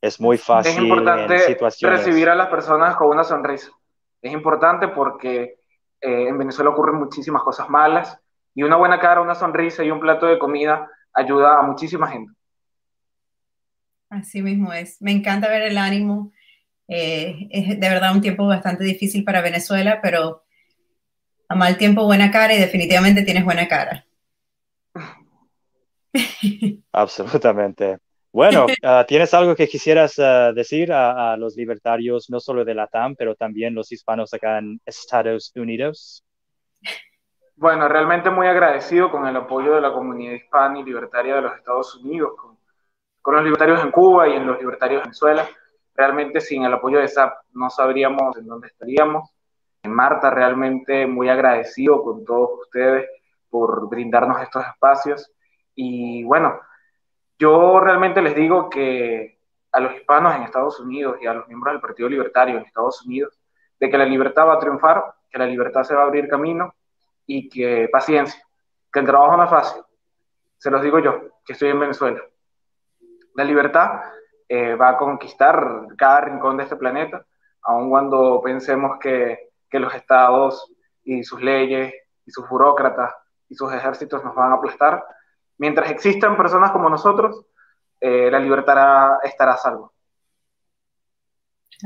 [0.02, 0.72] Es muy fácil.
[0.72, 3.70] Es importante recibir a las personas con una sonrisa.
[4.20, 5.56] Es importante porque
[5.98, 8.19] eh, en Venezuela ocurren muchísimas cosas malas
[8.54, 12.32] y una buena cara, una sonrisa y un plato de comida ayuda a muchísima gente.
[14.08, 15.00] Así mismo es.
[15.00, 16.32] Me encanta ver el ánimo.
[16.88, 20.42] Eh, es de verdad un tiempo bastante difícil para Venezuela, pero
[21.48, 24.04] a mal tiempo buena cara y definitivamente tienes buena cara.
[26.92, 27.98] Absolutamente.
[28.32, 32.74] Bueno, ah, ¿tienes algo que quisieras ah, decir a, a, los libertarios, no solo de
[32.74, 36.24] la TAM, pero también los hispanos acá en Estados Unidos?
[37.60, 41.54] Bueno, realmente muy agradecido con el apoyo de la comunidad hispana y libertaria de los
[41.58, 42.56] Estados Unidos, con,
[43.20, 45.46] con los libertarios en Cuba y en los libertarios de Venezuela.
[45.94, 49.30] Realmente sin el apoyo de SAP no sabríamos en dónde estaríamos.
[49.82, 53.10] En Marta, realmente muy agradecido con todos ustedes
[53.50, 55.30] por brindarnos estos espacios.
[55.74, 56.58] Y bueno,
[57.38, 59.38] yo realmente les digo que
[59.72, 63.04] a los hispanos en Estados Unidos y a los miembros del Partido Libertario en Estados
[63.04, 63.38] Unidos,
[63.78, 66.72] de que la libertad va a triunfar, que la libertad se va a abrir camino
[67.32, 68.42] y que paciencia,
[68.92, 69.82] que el trabajo no es fácil.
[70.58, 72.20] Se los digo yo, que estoy en Venezuela.
[73.36, 74.00] La libertad
[74.48, 77.24] eh, va a conquistar cada rincón de este planeta,
[77.62, 80.72] aun cuando pensemos que, que los estados
[81.04, 81.94] y sus leyes
[82.26, 83.14] y sus burócratas
[83.48, 85.04] y sus ejércitos nos van a aplastar.
[85.56, 87.46] Mientras existan personas como nosotros,
[88.00, 89.92] eh, la libertad estará a salvo.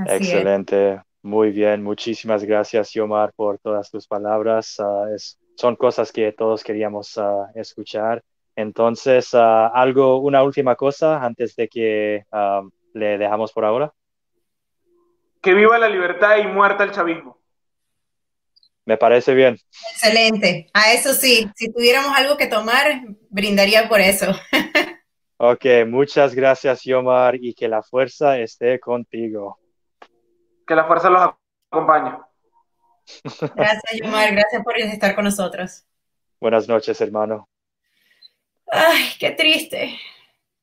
[0.07, 1.03] Excelente.
[1.25, 4.79] Muy bien, muchísimas gracias, Yomar, por todas tus palabras.
[4.79, 5.07] Ah,
[5.57, 8.23] son cosas que todos queríamos uh, escuchar.
[8.55, 12.25] Entonces, uh, algo, una última cosa antes de que
[12.93, 13.91] le dejamos por ahora.
[15.41, 17.39] Que viva la libertad y muerta el chavismo.
[18.85, 19.57] Me parece bien.
[19.93, 20.67] Excelente.
[20.75, 24.27] A eso sí, si tuviéramos algo que tomar, brindaría por eso.
[25.39, 29.59] ok, muchas gracias, Yomar, y que la fuerza esté contigo.
[30.67, 31.35] Que la fuerza los
[31.71, 32.19] acompañe.
[33.55, 34.33] Gracias, Yomar.
[34.33, 35.85] Gracias por estar con nosotros.
[36.41, 37.49] Buenas noches, hermano.
[38.71, 39.99] Ay, qué triste.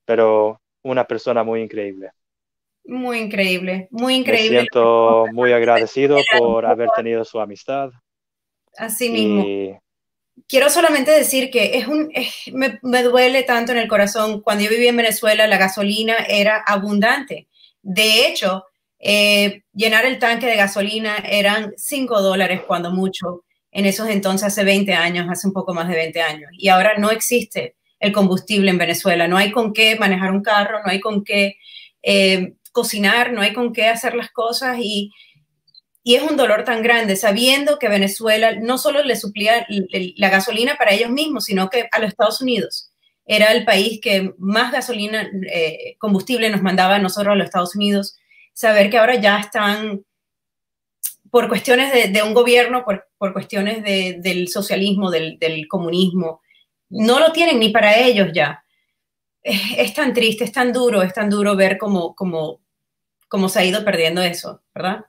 [0.06, 2.12] Pero una persona muy increíble.
[2.84, 4.50] Muy increíble, muy increíble.
[4.50, 7.92] Me siento muy agradecido por haber tenido su amistad.
[8.76, 9.80] Así mismo.
[10.48, 12.12] Quiero solamente decir que es un,
[12.54, 14.42] me, me duele tanto en el corazón.
[14.42, 17.48] Cuando yo vivía en Venezuela, la gasolina era abundante.
[17.84, 18.66] De hecho,
[19.04, 24.64] eh, llenar el tanque de gasolina eran 5 dólares cuando mucho, en esos entonces hace
[24.64, 26.52] 20 años, hace un poco más de 20 años.
[26.58, 30.80] Y ahora no existe el combustible en Venezuela, no hay con qué manejar un carro,
[30.84, 31.56] no hay con qué
[32.04, 34.78] eh, cocinar, no hay con qué hacer las cosas.
[34.80, 35.12] Y,
[36.04, 39.66] y es un dolor tan grande sabiendo que Venezuela no solo le suplía
[40.16, 42.92] la gasolina para ellos mismos, sino que a los Estados Unidos.
[43.26, 47.76] Era el país que más gasolina, eh, combustible nos mandaba a nosotros a los Estados
[47.76, 48.18] Unidos
[48.54, 50.04] saber que ahora ya están,
[51.30, 56.42] por cuestiones de, un gobierno, por, cuestiones del socialismo, del, comunismo,
[56.90, 58.64] no lo tienen ni para ellos ya.
[59.44, 62.60] Es, tan triste, es tan duro, es tan duro ver cómo, cómo,
[63.28, 65.06] cómo se ha ido perdiendo eso, ¿verdad?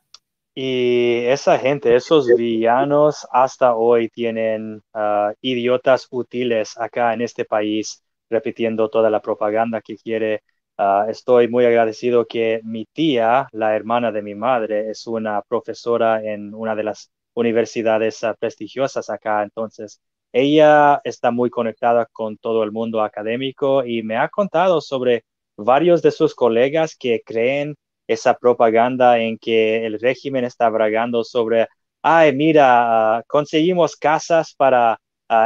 [0.54, 8.02] Y esa gente, esos villanos hasta hoy tienen ah, idiotas útiles acá en este país,
[8.28, 10.42] repitiendo toda la propaganda que quiere
[10.78, 16.22] Ah, estoy muy agradecido que mi tía, la hermana de mi madre, es una profesora
[16.24, 19.42] en una de las universidades ah, prestigiosas acá.
[19.42, 20.00] Entonces,
[20.32, 25.24] ella está muy conectada con todo el mundo académico y me ha contado sobre
[25.56, 31.68] varios de sus colegas que creen esa propaganda en que el régimen está bragando sobre,
[32.02, 34.98] ay, mira, ah, conseguimos casas para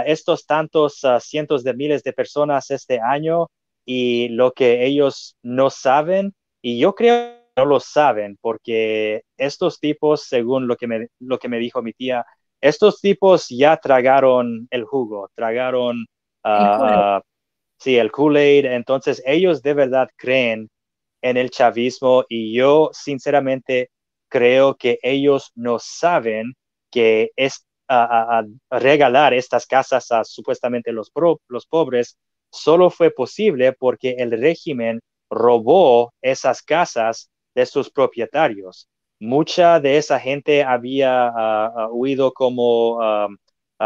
[0.06, 3.46] estos tantos cientos de miles de personas este año
[3.86, 6.34] y lo que ellos no saben.
[6.60, 11.48] Y yo creo no lo saben, porque estos tipos, según lo que me, lo que
[11.48, 12.24] me dijo mi tía,
[12.60, 16.06] estos tipos ya tragaron el jugo, tragaron,
[16.44, 17.20] uh,
[17.78, 20.68] sí, el Kool-Aid, entonces ellos de verdad creen
[21.22, 23.90] en el chavismo y yo sinceramente
[24.28, 26.54] creo que ellos no saben
[26.90, 31.10] que es a, regalar estas casas a supuestamente los,
[31.48, 32.18] los pobres
[32.56, 38.88] solo fue posible porque el régimen robó esas casas de sus propietarios.
[39.20, 43.28] Mucha de esa gente había ah, huido como ah,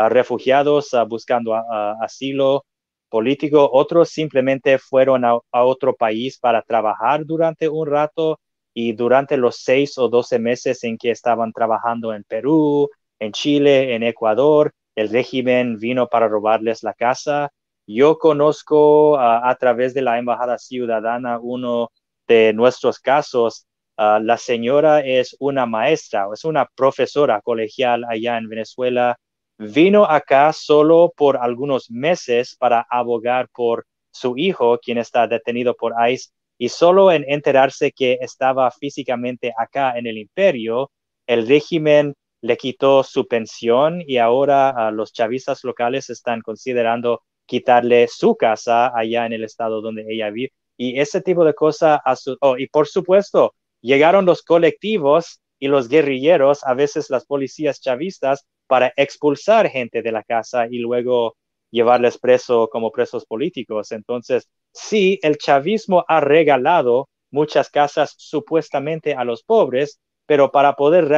[0.08, 1.54] refugiados buscando
[2.00, 2.64] asilo
[3.10, 8.40] político, otros simplemente fueron a, otro país para trabajar durante un rato
[8.72, 13.94] y durante los seis o doce meses en que estaban trabajando en Perú, en Chile,
[13.94, 17.50] en Ecuador, el régimen vino para robarles la casa.
[17.92, 21.90] Yo conozco a través de la Embajada Ciudadana uno
[22.28, 23.66] de nuestros casos.
[23.96, 29.16] la señora es una maestra, es una profesora colegial allá en Venezuela.
[29.58, 35.92] Vino acá solo por algunos meses para abogar por su hijo, quien está detenido por
[36.08, 40.92] ICE, y solo en enterarse que estaba físicamente acá en el imperio,
[41.26, 48.36] el régimen le quitó su pensión y ahora los chavistas locales están considerando quitarle su
[48.36, 50.52] casa allá en el estado donde ella vive.
[50.76, 51.98] Y ese tipo de cosas,
[52.40, 58.46] oh, y por supuesto, llegaron los colectivos y los guerrilleros, a veces las policías chavistas,
[58.68, 61.34] para expulsar gente de la casa y luego
[61.72, 63.90] llevarles preso como presos políticos.
[63.90, 71.08] Entonces, sí, el chavismo ha regalado muchas casas supuestamente a los pobres, pero para poder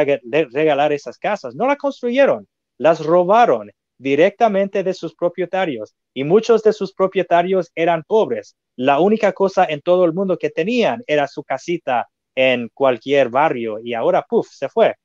[0.50, 3.70] regalar esas casas, no las construyeron, las robaron
[4.02, 8.56] directamente de sus propietarios y muchos de sus propietarios eran pobres.
[8.76, 13.78] La única cosa en todo el mundo que tenían era su casita en cualquier barrio
[13.78, 14.96] y ahora, puff, se fue.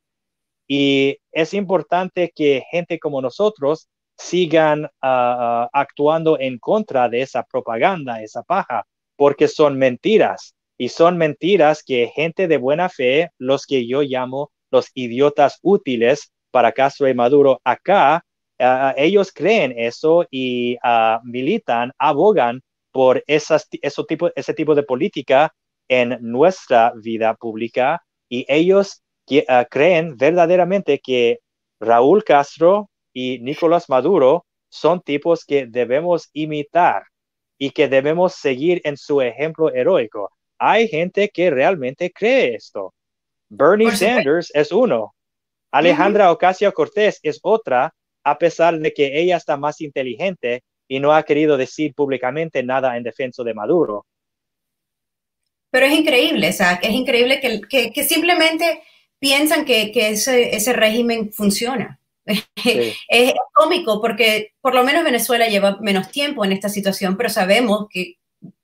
[0.67, 7.43] Y es importante que gente como nosotros sigan ah, ah, actuando en contra de esa
[7.43, 8.83] propaganda, esa paja,
[9.15, 14.51] porque son mentiras y son mentiras que gente de buena fe, los que yo llamo
[14.71, 18.23] los idiotas útiles para Castro y Maduro acá,
[18.58, 20.78] ellos creen eso y
[21.24, 23.67] militan, abogan por esas,
[24.08, 25.54] tipo, ese tipo de política
[25.88, 28.02] en nuestra vida pública.
[28.30, 29.04] Y ellos
[29.48, 31.39] ah, creen verdaderamente que
[31.80, 37.04] Raúl Castro y Nicolás Maduro son tipos que debemos imitar
[37.58, 40.32] y que debemos seguir en su ejemplo heroico.
[40.60, 42.93] Hay gente que realmente cree esto.
[43.50, 45.13] Bernie Sanders es uno.
[45.72, 47.93] Alejandra Ocasio Cortés es otra,
[48.27, 52.97] a pesar de que ella está más inteligente y no ha querido decir públicamente nada
[52.97, 54.05] en defensa de Maduro.
[55.71, 58.83] Pero es increíble, o sea, es increíble que, que, simplemente
[59.17, 61.99] piensan que, que ese, ese, régimen funciona.
[62.25, 67.87] es cómico porque por lo menos Venezuela lleva menos tiempo en esta situación, pero sabemos
[67.89, 68.15] que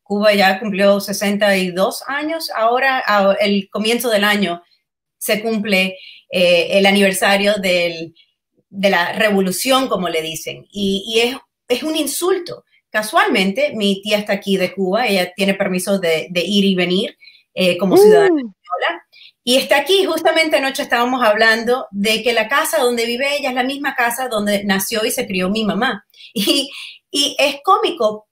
[0.02, 3.02] Cuba ya cumplió 62 años, ahora
[3.40, 4.62] el comienzo del año
[5.18, 5.96] se cumple
[6.30, 7.54] eh, el aniversario
[8.74, 12.66] de la revolución, como le dicen, y, es, es, un insulto.
[12.90, 17.16] Casualmente, mi tía está aquí de Cuba, ella tiene permiso de, ir y venir
[17.54, 18.38] eh, como ciudadana mm.
[18.40, 19.06] española,
[19.44, 23.56] y está aquí, justamente anoche estábamos hablando de que la casa donde vive ella es
[23.56, 26.06] la misma casa donde nació y se crió mi mamá.
[26.36, 26.72] Y,
[27.12, 28.28] y es cómico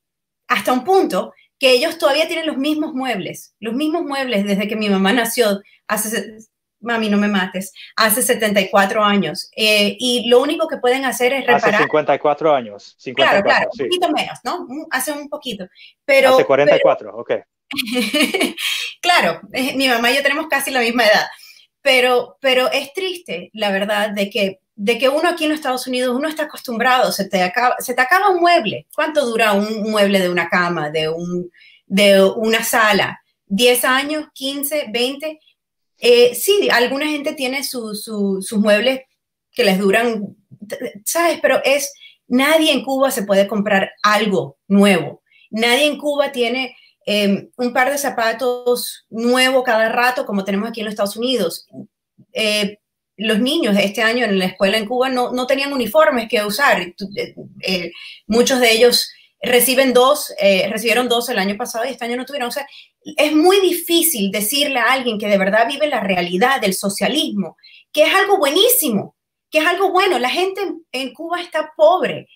[0.47, 4.76] hasta un punto que ellos todavía tienen los mismos muebles, los mismos muebles desde que
[4.76, 6.39] mi mamá nació hace,
[6.82, 9.49] mami, no me mates, hace 74 años.
[9.55, 11.75] Eh, y lo único que pueden hacer es reparar.
[11.75, 12.95] Hace 54 años.
[12.97, 14.67] 54, claro, claro, un poquito menos, ¿no?
[14.91, 15.65] Hace un poquito.
[16.05, 17.32] Pero, hace 44, ok.
[19.01, 21.27] claro, eh, mi mamá y yo tenemos casi la misma edad.
[21.82, 25.86] Pero, pero es triste, la verdad, de que de que uno aquí en los Estados
[25.86, 28.88] Unidos, uno está acostumbrado, se te acaba, se te acaba un mueble.
[28.95, 31.51] ¿Cuánto dura un mueble de una cama, de, un,
[31.86, 33.21] de una sala?
[33.47, 35.39] ¿10 años, 15, 20?
[36.02, 39.02] Eh, sí, alguna gente tiene sus muebles
[39.52, 40.36] que les duran,
[41.06, 41.39] ¿sabes?
[41.41, 41.93] Pero es,
[42.28, 45.22] nadie en Cuba se puede comprar algo nuevo.
[45.52, 46.76] Nadie en Cuba tiene
[47.06, 51.68] em, un par de zapatos nuevo cada rato como tenemos aquí en los Estados Unidos.
[52.34, 52.80] Eh,
[53.18, 56.43] los niños de este año en la escuela en Cuba no, no tenían uniformes que
[56.43, 56.82] usar.
[56.82, 57.91] Eh, eh,
[58.26, 62.25] muchos de ellos reciben dos, eh, recibieron dos el año pasado y este año no
[62.25, 62.49] tuvieron.
[62.49, 62.67] O sea,
[63.03, 67.57] es muy difícil decirle a alguien que de verdad vive la realidad del socialismo,
[67.91, 69.15] que es algo buenísimo,
[69.49, 70.19] que es algo bueno.
[70.19, 70.61] La gente
[70.91, 72.27] en, Cuba está pobre,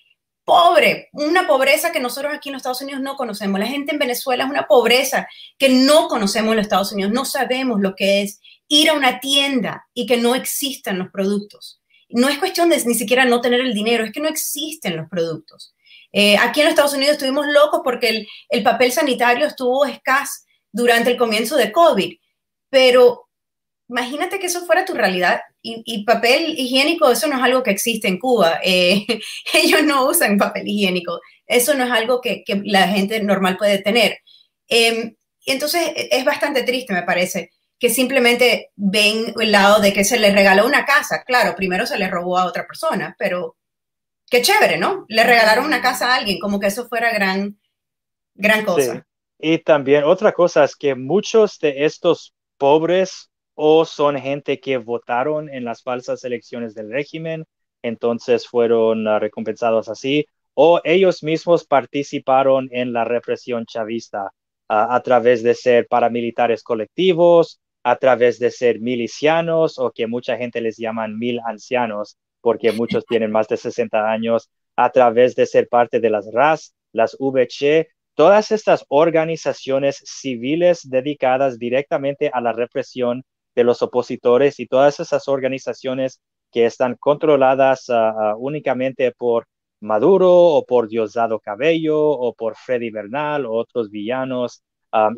[0.44, 3.60] pobre, una pobreza que nosotros aquí en los Estados Unidos no conocemos.
[3.60, 5.28] La gente en Venezuela es una pobreza
[5.60, 9.20] que no conocemos en los Estados Unidos, no sabemos lo que es ir a una
[9.20, 11.82] tienda y que no existan los productos.
[12.10, 15.08] No es cuestión de ni siquiera no tener el dinero, es que no existen los
[15.08, 15.75] productos.
[16.18, 20.46] Eh, aquí en los Estados Unidos estuvimos locos porque el, el papel sanitario estuvo escaso
[20.72, 22.16] durante el comienzo de COVID,
[22.70, 23.28] pero
[23.90, 28.08] imagínate que eso fuera tu realidad y, papel higiénico, eso no es algo que existe
[28.08, 28.60] en Cuba.
[28.64, 29.06] Eh,
[29.54, 31.20] ellos no usan papel higiénico.
[31.48, 34.20] Eso no es algo que, la gente normal puede tener.
[34.70, 40.20] Eh, entonces es bastante triste, me parece, que simplemente ven el lado de que se
[40.20, 41.24] le regaló una casa.
[41.26, 43.58] Claro, primero se le robó a otra persona, pero
[44.30, 45.06] qué chévere, ¿no?
[45.08, 47.60] Le regalaron una casa a alguien, como que eso fuera gran,
[48.34, 49.06] gran cosa.
[49.40, 55.50] Y también otra cosa es que muchos de estos pobres o son gente que votaron
[55.50, 57.46] en las falsas elecciones del régimen,
[57.82, 64.30] entonces fueron uh, recompensados así, o ellos mismos participaron en la represión chavista uh,
[64.68, 70.60] a través de ser paramilitares colectivos, a través de ser milicianos o que mucha gente
[70.60, 75.68] les llaman mil ancianos porque muchos tienen más de 60 años, a través de ser
[75.68, 83.24] parte de las RAS, las VC, todas estas organizaciones civiles dedicadas directamente a la represión
[83.56, 86.22] de los opositores y todas esas organizaciones
[86.52, 89.48] que están controladas ah, ah, únicamente por
[89.80, 94.62] Maduro o por Diosdado Cabello o por Freddy Bernal o otros villanos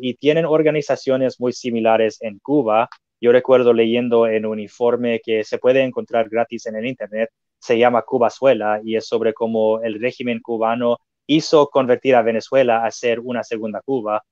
[0.00, 2.88] y tienen organizaciones muy similares en Cuba.
[3.20, 7.78] Yo recuerdo leyendo en un informe que se puede encontrar gratis en el Internet, se
[7.78, 13.20] llama Cubazuela y es sobre cómo el régimen cubano hizo convertir a Venezuela a ser
[13.20, 14.22] una segunda Cuba,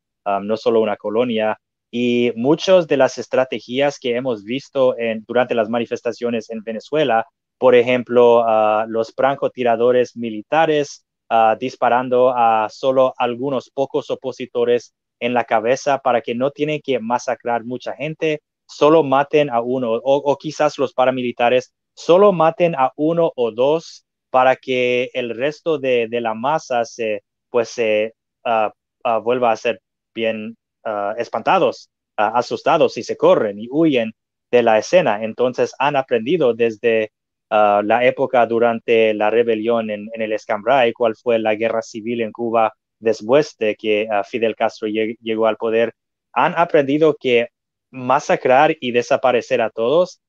[0.43, 1.59] no solo una colonia,
[1.91, 7.27] y muchas de las estrategias que hemos visto en, durante las manifestaciones en Venezuela,
[7.59, 15.45] por ejemplo, uh, los francotiradores militares uh, disparando a solo algunos pocos opositores en la
[15.45, 20.79] cabeza para que no tienen que masacrar mucha gente, solo maten a uno, o, quizás
[20.79, 26.35] los paramilitares solo maten a uno o dos para que el resto de, de la
[26.35, 28.15] masa se, pues, se
[28.45, 29.81] uh, vuelva a ser
[30.15, 30.57] bien
[30.89, 34.13] Ah, espantados, uh, asustados y se corren y huyen
[34.53, 35.25] de la escena.
[35.25, 37.11] Entonces han aprendido desde
[37.51, 42.73] la época durante la rebelión en, el Escambray, cuál fue la guerra civil en Cuba
[43.01, 45.93] después de que Fidel Castro llegó al poder,
[46.33, 47.49] han aprendido que
[47.97, 50.21] masacrar y desaparecer a todos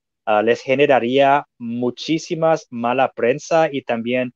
[0.44, 4.34] les generaría muchísimas mala prensa y también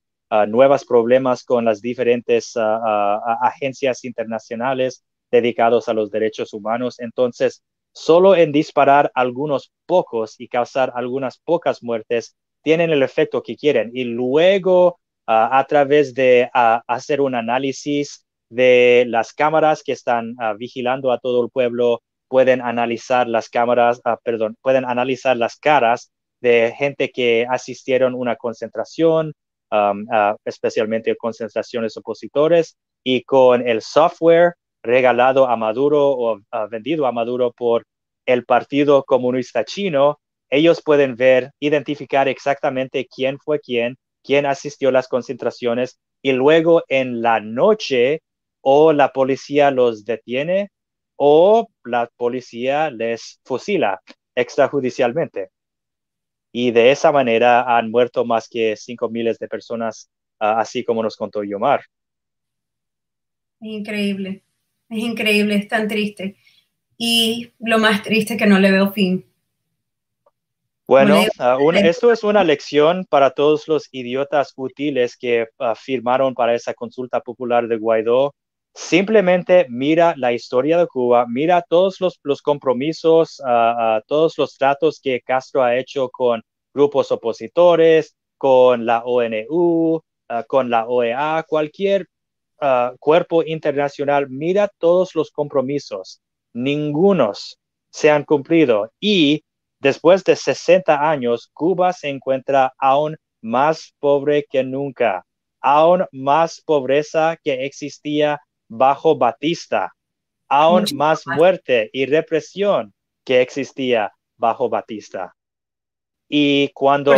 [0.48, 6.98] nuevos problemas con las diferentes agencias internacionales dedicados a los derechos humanos.
[6.98, 7.62] Entonces,
[7.92, 13.90] solo en disparar algunos pocos y causar algunas pocas muertes tienen el efecto que quieren.
[13.94, 20.34] Y luego, ah, a través de ah, hacer un análisis de las cámaras que están
[20.38, 22.02] ah, vigilando a todo el pueblo,
[22.32, 28.36] pueden analizar las cámaras, perdón, pueden analizar las caras de gente que asistieron a una
[28.36, 29.34] concentración,
[30.46, 37.84] especialmente concentraciones opositores, y con el software regalado a Maduro o vendido a Maduro por
[38.24, 40.18] el Partido Comunista Chino,
[40.48, 46.82] ellos pueden ver, identificar exactamente quién fue quién, quién asistió a las concentraciones y luego
[46.88, 48.22] en la noche
[48.62, 50.70] o la policía los detiene
[51.24, 54.02] o la policía les fusila
[54.34, 55.50] extrajudicialmente.
[56.50, 60.10] Y de esa manera han muerto más que cinco miles de personas,
[60.40, 61.84] ah, así como nos contó Yomar.
[63.60, 64.42] Increíble.
[64.90, 66.38] Es increíble, es tan triste.
[66.98, 69.24] Y lo más triste es que no le veo fin.
[70.88, 76.56] Bueno, ah, esto es una lección para todos los idiotas útiles que ah, firmaron para
[76.56, 78.34] esa consulta popular de Guaidó.
[78.74, 85.20] Simplemente mira la historia de Cuba, mira todos los, compromisos, uh, todos los tratos que
[85.20, 86.42] Castro ha hecho con
[86.74, 90.00] grupos opositores, con la ONU,
[90.48, 92.06] con la OEA, cualquier
[92.64, 96.20] Ah, cuerpo internacional mira todos los compromisos,
[96.52, 97.58] ningunos
[97.90, 98.92] se han cumplido.
[99.00, 99.42] Y
[99.80, 105.26] después de 60 años, Cuba se encuentra aún más pobre que nunca,
[105.60, 108.40] aún más pobreza que existía
[108.72, 109.94] bajo Batista,
[110.48, 112.94] aún más muerte y represión
[113.24, 115.34] que existía bajo Batista.
[116.28, 117.14] Y cuando,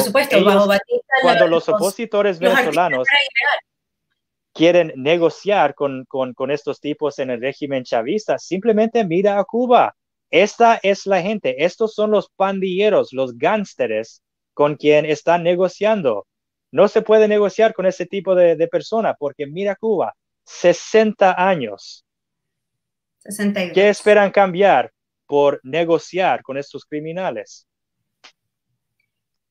[1.22, 3.06] cuando los opositores venezolanos
[4.52, 9.94] quieren negociar con, con, estos tipos en el régimen chavista, simplemente mira a Cuba.
[10.30, 16.26] Esta es la gente, estos son los pandilleros, los gánsteres con quien están negociando.
[16.72, 20.14] No se puede negociar con ese tipo de, de persona porque mira Cuba,
[20.44, 22.04] 60 años.
[23.20, 23.74] 62.
[23.74, 24.92] ¿Qué esperan cambiar
[25.26, 27.66] por negociar con estos criminales?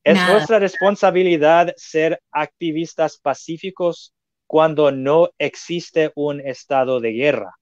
[0.04, 0.32] Es Nada.
[0.34, 4.14] nuestra responsabilidad ser activistas pacíficos
[4.46, 7.54] cuando no existe un estado de guerra.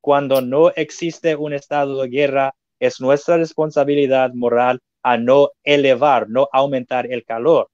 [0.00, 6.48] Cuando no existe un estado de guerra, es nuestra responsabilidad moral a no elevar, no
[6.52, 7.70] aumentar el calor.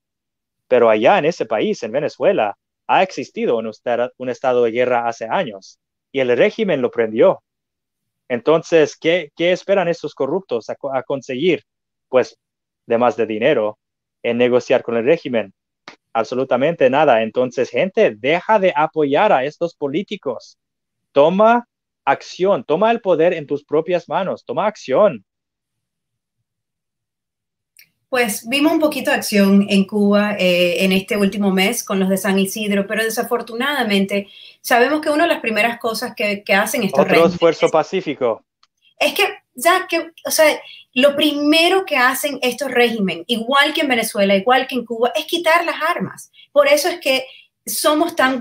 [0.68, 2.56] Pero allá en ese país, en Venezuela,
[2.86, 5.78] ha existido esta- un estado de guerra hace años
[6.12, 7.42] y el régimen lo prendió.
[8.28, 11.64] Entonces, ¿qué, esperan estos corruptos a, a conseguir?
[12.08, 12.38] Pues,
[12.86, 13.78] de más de dinero
[14.22, 15.52] en negociar con el régimen.
[16.12, 17.22] Absolutamente nada.
[17.22, 20.58] Entonces, gente, deja de apoyar a estos políticos.
[21.12, 21.66] Toma
[22.04, 25.24] acción, toma el poder en tus propias manos, toma acción.
[28.14, 32.08] Pues vimos un poquito de acción en Cuba eh, en este último mes con los
[32.08, 34.28] de San Isidro, pero desafortunadamente
[34.60, 38.44] sabemos que una de las primeras cosas que, que hacen estos Otro esfuerzo pacífico.
[39.00, 39.24] es que
[39.56, 40.46] ya que, o sea,
[40.92, 45.24] lo primero que hacen estos regímenes, igual que en Venezuela, igual que en Cuba, es
[45.24, 46.30] quitar las armas.
[46.52, 47.26] Por eso es que
[47.66, 48.40] somos tan,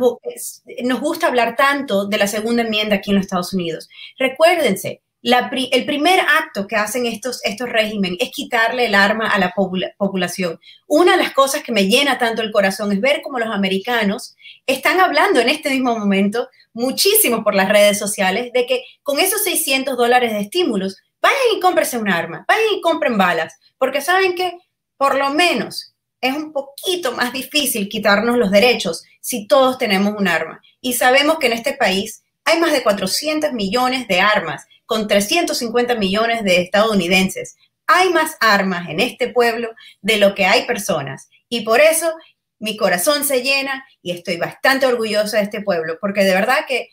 [0.84, 3.90] nos gusta hablar tanto de la segunda enmienda aquí en los Estados Unidos.
[4.20, 9.30] Recuérdense, la pri- el primer acto que hacen estos, estos regímenes es quitarle el arma
[9.30, 10.60] a la pobla- población.
[10.86, 14.36] Una de las cosas que me llena tanto el corazón es ver cómo los americanos
[14.68, 19.44] están hablando en este mismo momento muchísimo por las redes sociales de que con esos
[19.44, 24.36] 600 dólares de estímulos, vayan y cómprense un arma, vayan y compren balas, porque saben
[24.36, 24.58] que
[24.98, 30.28] por lo menos es un poquito más difícil quitarnos los derechos si todos tenemos un
[30.28, 30.62] arma.
[30.82, 35.96] Y sabemos que en este país hay más de 400 millones de armas con 350
[35.96, 37.56] millones de estadounidenses.
[37.88, 39.72] Hay más armas en este pueblo
[40.04, 41.30] de lo que hay personas.
[41.50, 42.14] Y por eso
[42.60, 46.90] mi corazón se llena y estoy bastante orgullosa de este pueblo, porque de verdad que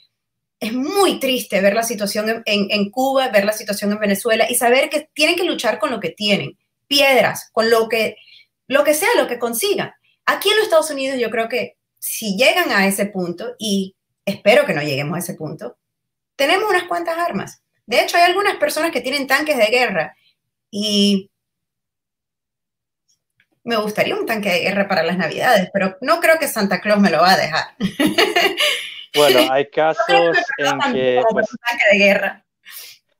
[0.61, 4.89] es muy triste ver la situación en, Cuba, ver la situación en Venezuela y saber
[4.89, 8.17] que tienen que luchar con lo que tienen, piedras, con lo que,
[8.67, 9.93] lo que sea, lo que consigan.
[10.25, 13.95] Aquí en los Estados Unidos yo creo que si llegan a ese punto, y
[14.25, 15.77] espero que no lleguemos a ese punto,
[16.35, 17.60] tenemos unas cuantas armas.
[17.91, 20.14] De hecho, hay algunas personas que tienen tanques de guerra
[20.70, 21.28] y
[23.64, 27.01] me gustaría un tanque de guerra para las navidades, pero no creo que Santa Claus
[27.01, 27.64] me lo va a dejar.
[29.16, 32.45] Bueno, hay casos en que pues, un tanque de guerra.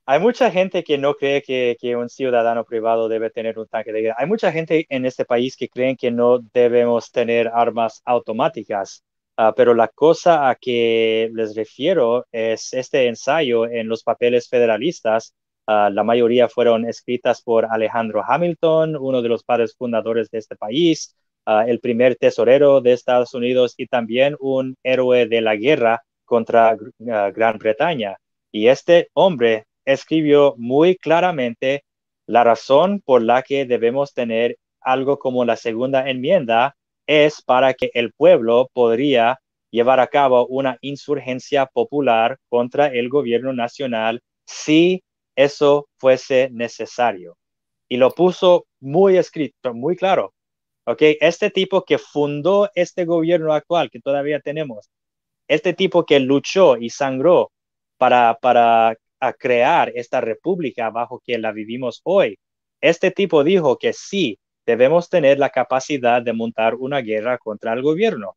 [0.07, 3.91] hay mucha gente que no cree que, que, un ciudadano privado debe tener un tanque
[3.91, 4.15] de guerra.
[4.17, 9.03] Hay mucha gente en este país que creen que no debemos tener armas automáticas.
[9.41, 15.35] Uh, pero la cosa a que les refiero es este ensayo en los papeles federalistas.
[15.67, 20.57] Uh, la mayoría fueron escritas por Alejandro Hamilton, uno de los padres fundadores de este
[20.57, 21.17] país,
[21.47, 26.77] uh, el primer tesorero de Estados Unidos y también un héroe de la guerra contra
[26.99, 28.19] Gran Bretaña.
[28.53, 31.85] Y este hombre escribió muy claramente
[32.27, 36.77] la razón por la que debemos tener algo como la segunda enmienda
[37.11, 39.41] es para que el pueblo podría
[39.73, 45.03] llevar a cabo una insurgencia popular contra el gobierno nacional si
[45.35, 47.37] eso fuese necesario.
[47.89, 50.35] Y lo puso muy escrito, muy claro.
[50.87, 51.03] ¿Ok?
[51.21, 54.89] Este tipo que fundó este gobierno actual que todavía tenemos,
[55.49, 57.51] este tipo que luchó y sangró
[57.99, 58.97] para, para
[59.39, 62.39] crear esta república bajo que la vivimos hoy,
[62.81, 67.83] este tipo dijo que sí, debemos tener la capacidad de montar una guerra contra el
[67.83, 68.37] gobierno.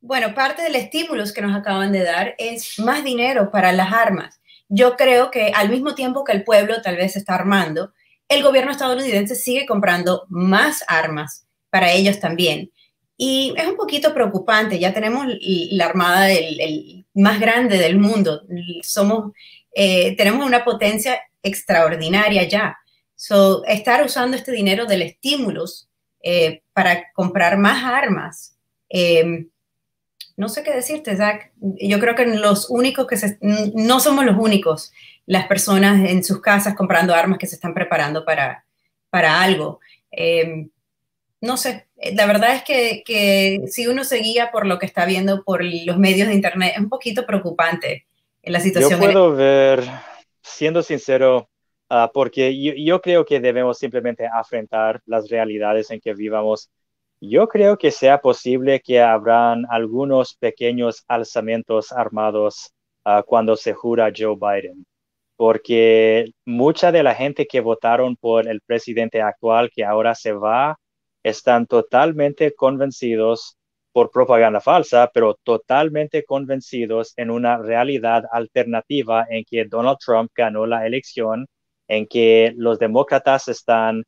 [0.00, 4.40] Bueno, parte del estímulo que nos acaban de dar es más dinero para las armas.
[4.68, 7.92] Yo creo que al mismo tiempo que el pueblo tal vez está armando,
[8.28, 12.70] el gobierno estadounidense sigue comprando más armas para ellos también.
[13.16, 15.26] Y es un poquito preocupante, ya tenemos
[15.70, 16.28] la armada
[17.14, 18.42] más grande del mundo,
[18.82, 19.32] somos,
[19.74, 22.76] eh, tenemos una potencia extraordinaria ya.
[23.24, 25.88] So, estar usando este dinero del estímulos
[26.24, 28.56] eh, para comprar más armas,
[28.90, 29.46] eh,
[30.36, 31.52] no sé qué decirte, Zach.
[31.60, 34.90] Yo creo que los únicos que se, no somos los únicos,
[35.24, 38.64] las personas en sus casas comprando armas que se están preparando para,
[39.08, 39.78] para algo.
[40.10, 40.66] Eh,
[41.40, 45.06] no sé, la verdad es que, que, si uno se guía por lo que está
[45.06, 48.04] viendo por los medios de Internet, es un poquito preocupante
[48.42, 48.98] la situación.
[49.00, 49.84] Yo puedo ver,
[50.42, 51.48] siendo sincero,
[51.92, 56.70] uh, porque yo, yo creo que debemos simplemente afrontar las realidades en que vivamos.
[57.20, 62.72] Yo creo que sea posible que habrán algunos pequeños alzamientos armados
[63.04, 64.86] uh, cuando se jura Joe Biden,
[65.36, 70.78] porque mucha de la gente que votaron por el presidente actual que ahora se va,
[71.22, 73.56] están totalmente convencidos
[73.92, 80.66] por propaganda falsa, pero totalmente convencidos en una realidad alternativa en que Donald Trump ganó
[80.66, 81.46] la elección,
[81.92, 84.04] en que los demócratas están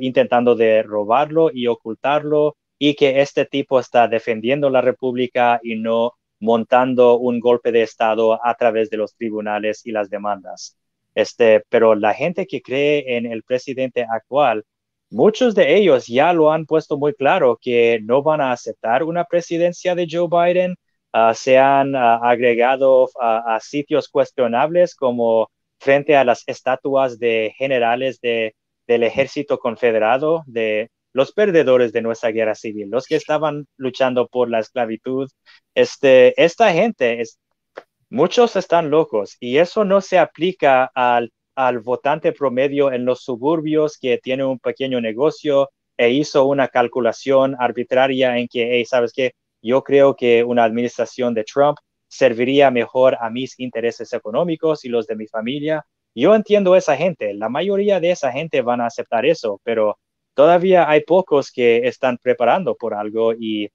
[0.00, 6.12] intentando de robarlo y ocultarlo y que este tipo está defendiendo la república y no
[6.40, 10.76] montando un golpe de estado a través de los tribunales y las demandas.
[11.14, 14.64] Este, pero la gente que cree en el presidente actual
[15.10, 19.24] Muchos de ellos ya lo han puesto muy claro que no van a aceptar una
[19.24, 20.74] presidencia de Joe Biden.
[21.12, 28.20] Ah, se han ah, agregado a sitios cuestionables como frente a las estatuas de generales
[28.20, 28.54] de,
[28.86, 34.50] del ejército confederado, de los perdedores de nuestra guerra civil, los que estaban luchando por
[34.50, 35.28] la esclavitud.
[35.74, 37.38] Este, esta gente, es,
[38.10, 43.98] muchos están locos y eso no se aplica al al votante promedio en los suburbios
[43.98, 49.32] que tiene un pequeño negocio e hizo una calculación arbitraria en que, ¿sabes qué?
[49.60, 55.06] Yo creo que una administración de Trump serviría mejor a mis intereses económicos y los
[55.06, 55.84] de mi familia.
[56.14, 59.98] Yo entiendo esa gente, la mayoría de esa gente van a aceptar eso, pero
[60.34, 63.70] todavía hay pocos que están preparando por algo y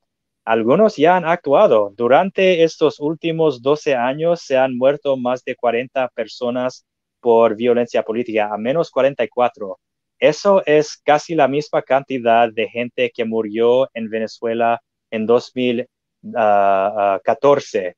[0.46, 1.94] algunos ya han actuado.
[1.96, 6.86] Durante estos últimos 12 años se han muerto más de 40 personas
[7.22, 9.80] por violencia política, a menos 44.
[10.20, 14.82] Eso es casi la misma cantidad de gente que murió en Venezuela
[15.12, 17.96] en 2014,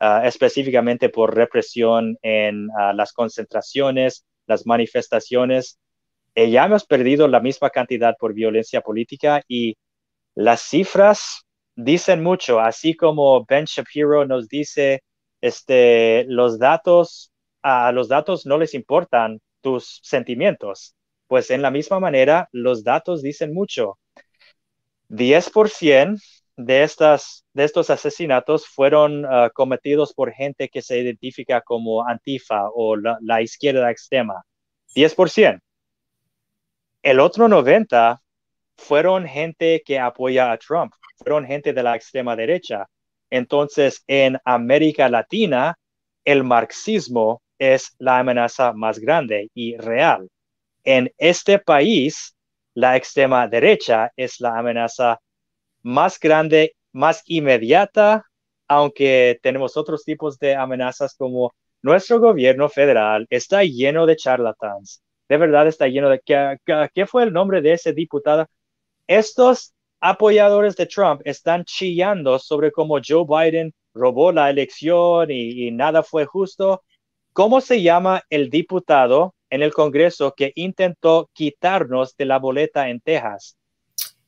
[0.00, 5.78] ah, específicamente por represión en ah, las concentraciones, las manifestaciones.
[6.34, 9.76] Eh, ya hemos perdido la misma cantidad por violencia política y
[10.34, 11.44] las cifras
[11.76, 15.02] dicen mucho, así como Ben Shapiro nos dice,
[15.40, 17.32] este, los datos
[17.62, 20.94] a los datos no les importan tus sentimientos.
[21.26, 23.98] Pues en la misma manera, los datos dicen mucho.
[25.08, 26.20] 10%
[26.56, 32.68] de, estas, de estos asesinatos fueron ah, cometidos por gente que se identifica como antifa
[32.74, 34.42] o la, izquierda extrema.
[34.94, 35.60] 10%.
[37.02, 38.20] El otro 90%
[38.76, 42.86] fueron gente que apoya a Trump, fueron gente de la extrema derecha.
[43.30, 45.76] Entonces, en América Latina,
[46.24, 50.28] el marxismo es la amenaza más grande y real.
[50.82, 52.34] En este país,
[52.74, 55.20] la extrema derecha es la amenaza
[55.82, 58.24] más grande, más inmediata,
[58.68, 61.52] aunque tenemos otros tipos de amenazas como
[61.82, 65.02] nuestro gobierno federal está lleno de charlatans.
[65.28, 66.20] De verdad está lleno de...
[66.20, 66.56] ¿Qué,
[66.94, 68.46] qué fue el nombre de ese diputado?
[69.06, 75.70] Estos apoyadores de Trump están chillando sobre cómo Joe Biden robó la elección y, y
[75.70, 76.82] nada fue justo.
[77.32, 83.00] ¿Cómo se llama el diputado en el Congreso que intentó quitarnos de la boleta en
[83.00, 83.56] Texas?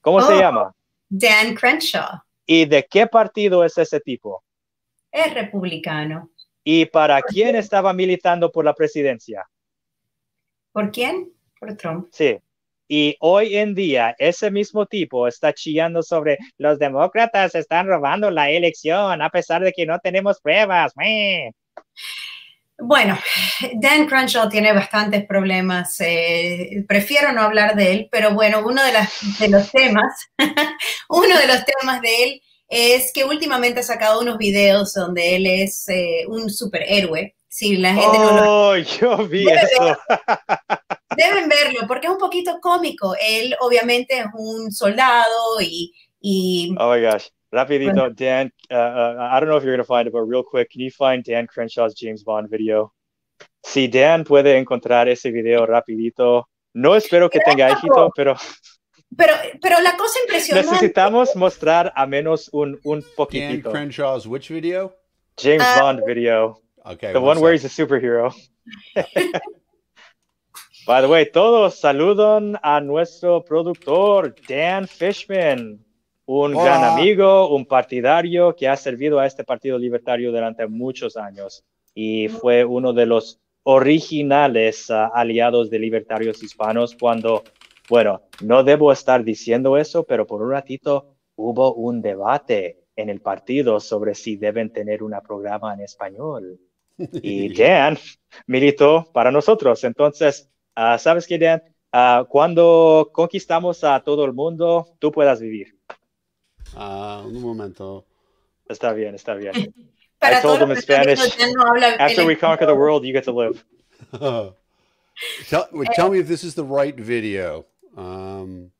[0.00, 0.72] ¿Cómo se oh, llama?
[1.14, 2.22] Dan Crenshaw.
[2.46, 4.42] ¿Y de qué partido es ese tipo?
[5.10, 6.30] Es republicano.
[6.64, 9.46] ¿Y para quién estaba militando por la presidencia?
[10.72, 11.30] ¿Por quién?
[11.60, 12.08] Por Trump.
[12.12, 12.38] Sí.
[12.88, 18.48] Y hoy en día ese mismo tipo está chillando sobre los demócratas están robando la
[18.48, 20.94] elección a pesar de que no tenemos pruebas.
[22.84, 23.18] Bueno,
[23.74, 26.00] Dan Crenshaw tiene bastantes problemas.
[26.00, 28.92] Eh, prefiero no hablar de él, pero bueno, uno de,
[29.38, 30.30] de los temas,
[31.08, 35.46] uno de los temas de él es que últimamente ha sacado unos videos donde él
[35.46, 37.36] es eh, un superhéroe.
[37.46, 39.98] Si la gente no lo oh, yo vi eso.
[41.16, 43.14] deben verlo porque es un poquito cómico.
[43.20, 47.26] Él obviamente es un soldado y, y oh my gosh.
[47.52, 50.42] Rapidito, Dan, uh, uh, I don't know if you're going to find it, but real
[50.42, 52.94] quick, can you find Dan Crenshaw's James Bond video?
[53.62, 56.44] Si Dan puede encontrar ese video rapidito,
[56.74, 58.36] no espero que tenga éxito, pero...
[59.14, 60.70] Pero, pero la cosa impresionante...
[60.70, 63.70] Necesitamos mostrar a menos un, un poquitito.
[63.70, 64.94] Dan Crenshaw's which video?
[65.36, 66.58] James uh, Bond video.
[66.86, 67.12] Okay.
[67.12, 68.34] The one where he's a superhero.
[70.86, 75.84] By the way, todos saludan a nuestro productor, Dan Fishman
[76.26, 81.64] un gran amigo, un partidario que ha servido a este Partido Libertario durante muchos años
[81.94, 87.44] y fue uno de los originales ah, aliados de libertarios hispanos cuando,
[87.88, 93.20] bueno, no debo estar diciendo eso, pero por un ratito hubo un debate en el
[93.20, 96.58] partido sobre si deben tener un programa en español.
[97.22, 97.96] Y Dan
[98.46, 99.82] militó para nosotros.
[99.82, 101.62] Entonces, ah, ¿sabes qué, Dan?
[101.94, 105.76] Uh, cuando conquistamos a todo el mundo, tú puedas vivir.
[106.76, 108.04] Uh, un momento.
[108.68, 109.52] Está bien, está bien.
[110.22, 111.20] I told him in Spanish.
[111.98, 113.64] After we conquer the world, you get to live.
[115.48, 117.66] tell, tell me if this is the right video.
[117.96, 118.70] Um,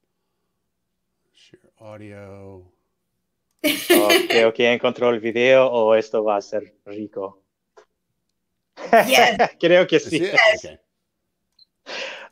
[1.80, 2.62] audio.
[3.64, 7.42] Ok, ok, encontró el video o esto va a ser rico.
[9.06, 9.36] Yes.
[9.60, 10.16] Creo que sí.
[10.16, 10.78] Okay.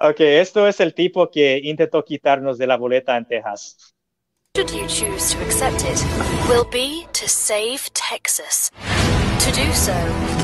[0.00, 3.94] Ok, esto es el tipo que intentó quitarnos de la boleta en Texas.
[4.56, 6.04] Should you choose to accept it,
[6.48, 8.70] will be to save Texas.
[9.38, 9.94] To do so,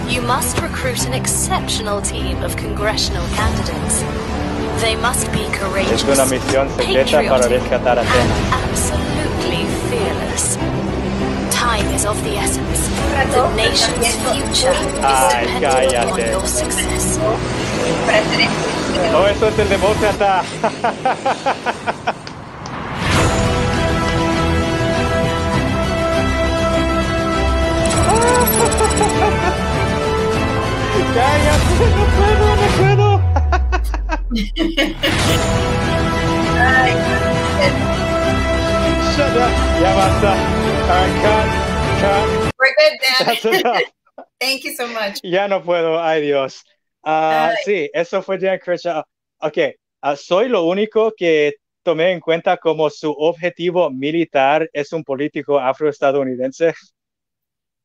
[0.09, 4.03] you must recruit an exceptional team of congressional candidates.
[4.81, 7.87] They must be courageous, patriotic, and
[8.55, 10.57] absolutely fearless.
[11.53, 12.89] Time is of the essence.
[13.35, 16.31] The nation's future is dependent cállate.
[16.31, 17.19] your success.
[18.07, 18.55] Para hacer este
[18.87, 19.19] video.
[19.19, 20.45] Oh, esto es el demócrata.
[34.29, 34.43] Ay,
[39.15, 39.53] Shut up.
[39.79, 40.33] Ya basta.
[40.87, 41.47] Uh, cut,
[42.03, 42.27] cut.
[42.59, 43.23] we're good, Dan.
[43.27, 43.87] That's enough.
[44.41, 45.21] Thank you so much.
[45.23, 46.65] Ya no puedo, ay Dios.
[47.05, 47.55] Ay.
[47.65, 49.05] sí, eso fue Dan Crenshaw.
[49.39, 49.59] Ok,
[50.03, 51.55] ah, soy lo único que
[51.85, 56.75] tomé en cuenta como su objetivo militar es un político afroestadounidense.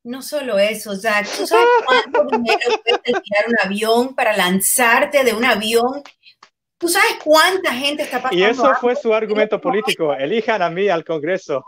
[0.03, 5.33] No solo eso, Zach, ¿tú sabes cuánto dinero cuesta alquilar un avión para lanzarte de
[5.33, 6.01] un avión?
[6.81, 8.95] ¿Tú sabes cuánta gente está pasando Y eso fue hambre?
[8.95, 10.15] su argumento político.
[10.15, 11.63] Elijan a mí al Congreso.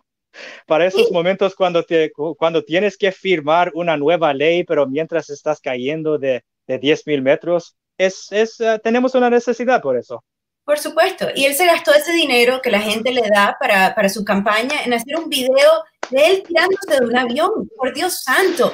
[0.66, 5.62] Para esos momentos cuando, te, cuando tienes que firmar una nueva ley, pero mientras estás
[5.62, 10.24] cayendo de, de 10 mil metros, es, es, ah, tenemos una necesidad por eso.
[10.66, 11.28] Por supuesto.
[11.36, 14.84] Y él se gastó ese dinero que la gente le da para, para su campaña
[14.84, 17.70] en hacer un video de él tirándose de un avión.
[17.78, 18.74] Por Dios santo.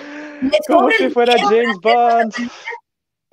[0.68, 2.34] Como si fuera James Bond.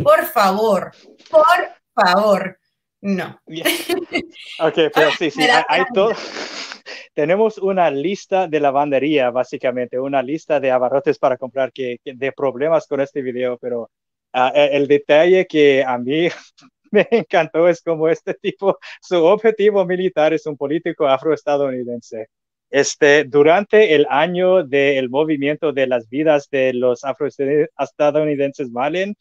[0.02, 0.90] Por favor,
[1.30, 2.58] por favor.
[3.00, 3.38] No.
[4.60, 6.12] Ok, pero sí, sí, hay, hay todo.
[7.14, 12.32] Tenemos una lista de lavandería, básicamente, una lista de abarrotes para comprar que, que- de
[12.32, 13.90] problemas con este video, pero
[14.32, 16.28] ah, el, detalle que a mí
[16.90, 22.28] me encantó es como este tipo, su objetivo militar es un político afroestadounidense.
[22.68, 29.16] Este, durante el año del movimiento de las vidas de los afroestadounidenses valen,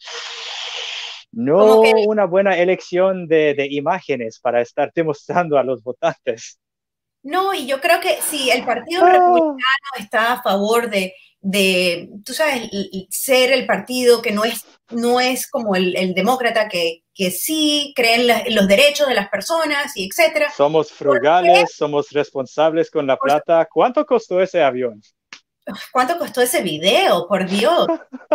[1.36, 6.60] no que- una buena elección de, de imágenes para estar demostrando a los votantes.
[7.24, 9.12] No, y yo creo que si el Partido Ah.
[9.12, 12.70] Republicano está a favor de, de tú sabes,
[13.10, 17.94] ser el partido que no es, no es como el, el demócrata que, que sí
[17.96, 20.52] cree en, la- en los derechos de las personas y etcétera.
[20.56, 23.68] Somos frugales, somos responsables con la plata.
[23.72, 25.02] ¿Cuánto costó ese avión?
[25.92, 27.28] ¿Cuánto costó ese video?
[27.28, 27.88] Por Dios.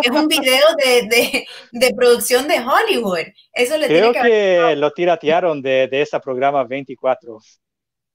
[0.03, 3.27] Es un video de, de, de producción de Hollywood.
[3.53, 4.19] Eso le Creo tiene que
[4.59, 7.39] haber- que lo tiratearon de, de ese programa 24.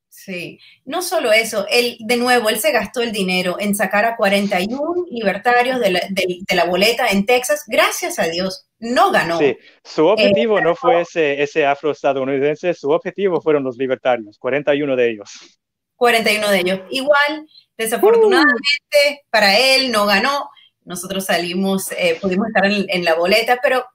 [0.09, 4.16] Sí, no solo eso, él, de nuevo, él se gastó el dinero en sacar a
[4.16, 4.80] 41
[5.11, 7.63] libertarios de la, de- de la boleta en Texas.
[7.68, 9.38] Gracias a Dios, no ganó.
[9.39, 14.95] Sí, su Eh, objetivo no fue ese, ese afroestadounidense, su objetivo fueron los libertarios, 41
[14.95, 15.59] de ellos.
[15.97, 16.80] 41 de ellos.
[16.91, 17.45] Igual,
[17.78, 20.49] desafortunadamente, para él no ganó.
[20.84, 23.86] Nosotros salimos, eh, pudimos estar en, en la boleta, pero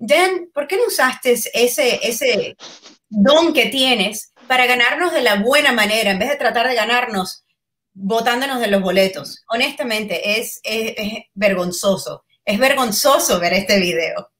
[0.00, 2.56] Dan, ¿por qué no usaste ese, ese
[3.08, 7.44] don que tienes para ganarnos de la buena manera, en vez de tratar de ganarnos
[7.94, 9.42] votándonos de los boletos?
[9.48, 12.24] Honestamente, es, es- es vergonzoso.
[12.44, 14.30] Es vergonzoso ver este video.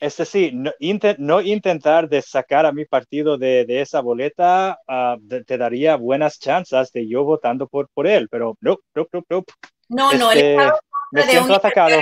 [0.00, 4.78] Es decir, no, inte- no intentar de sacar a mi partido de, de esa boleta
[4.88, 9.06] ah, te, te daría buenas chances de yo votando por, por él, pero no, no,
[9.12, 9.44] no, no.
[9.90, 10.80] No, no, él Este, estaba
[11.12, 12.00] me de un siento atacado.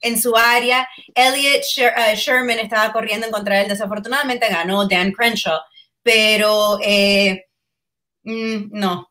[0.00, 0.88] en su área.
[1.14, 3.68] Elliot Sher- eh, Sherman estaba corriendo en contra de él.
[3.68, 5.58] Desafortunadamente ganó Dan Crenshaw,
[6.02, 7.44] pero eh,
[8.22, 9.08] mm, no.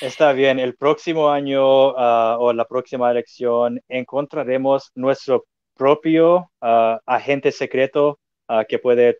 [0.00, 5.44] Está bien, el próximo año ah, o la próxima elección encontraremos nuestro
[5.80, 8.18] propio ah, agente secreto
[8.48, 9.16] ah, que puede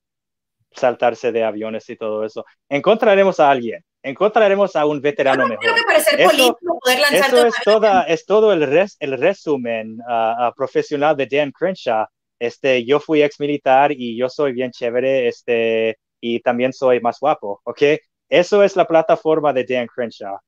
[0.73, 2.45] saltarse de aviones y todo eso.
[2.69, 5.75] Encontraremos a alguien, encontraremos a un veterano Creo mejor.
[5.75, 10.53] que para ser Eso- poder Eso es, toda, es todo el, res- el resumen ah,
[10.57, 12.07] profesional de Dan Crenshaw.
[12.39, 17.19] Este, yo fui ex militar y yo soy bien chévere este, y también soy más
[17.21, 17.83] guapo, ¿ok?
[18.29, 20.39] Eso es la plataforma de Dan Crenshaw.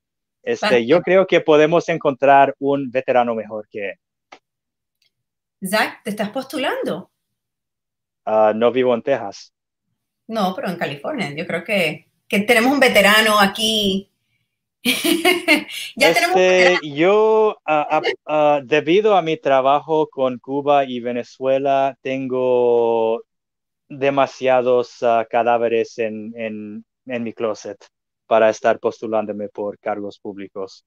[0.44, 3.96] Este, yo creo que podemos encontrar un veterano mejor que él.
[5.64, 7.10] Zach, ¿te estás postulando?
[8.24, 9.52] Ah, no vivo en Texas.
[10.28, 11.34] No, pero en California.
[11.34, 14.10] Yo creo que, que tenemos un veterano aquí.
[15.96, 16.80] ya tenemos un Este, veterano.
[16.82, 23.22] yo, ah, ah, debido a mi trabajo con Cuba y Venezuela, tengo
[23.88, 24.98] demasiados
[25.30, 27.78] cadáveres en, en, en mi closet
[28.26, 30.84] para estar postulándome por cargos públicos.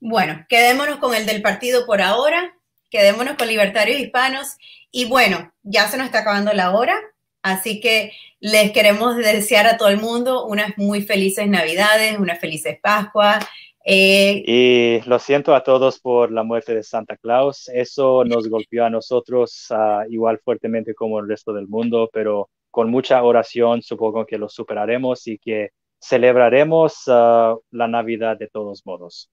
[0.00, 2.54] Bueno, quedémonos con el del partido por ahora,
[2.92, 4.58] quedémonos con Libertarios Hispanos
[4.92, 6.94] y bueno, ya se nos está acabando la hora,
[7.40, 12.78] así que les queremos desear a todo el mundo unas muy felices Navidades, unas felices
[12.80, 13.38] Pascua.
[13.84, 17.68] Eh, y lo siento a todos por la muerte de Santa Claus.
[17.70, 22.90] Eso nos golpeó a nosotros uh, igual fuertemente como el resto del mundo, pero con
[22.90, 29.30] mucha oración supongo que lo superaremos y que celebraremos uh, la Navidad de todos modos.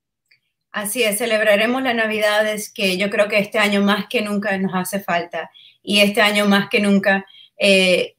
[0.71, 4.55] Así es, celebraremos la Navidad, es que yo creo que este año más que nunca
[4.57, 5.49] nos hace falta
[5.81, 7.25] y este año más que nunca
[7.57, 8.15] eh,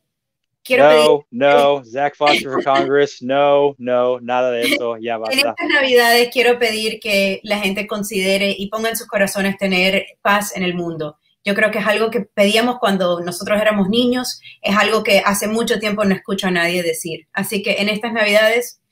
[0.64, 1.26] quiero no, pedir...
[1.30, 5.34] no, Zach Foster for Congress, no, no, nada de eso, ya basta.
[5.34, 10.06] En estas Navidades quiero pedir que la gente considere y ponga en sus corazones tener
[10.20, 11.18] paz en el mundo.
[11.44, 15.46] Yo creo que es algo que pedíamos cuando nosotros éramos niños, es algo que hace
[15.46, 17.28] mucho tiempo no escucho a nadie decir.
[17.32, 18.82] Así que en estas Navidades,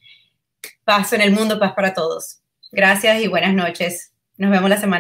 [0.84, 2.40] paz en el mundo, paz para todos.
[2.70, 4.12] Gracias y buenas noches.
[4.36, 4.96] Nos vemos la semana.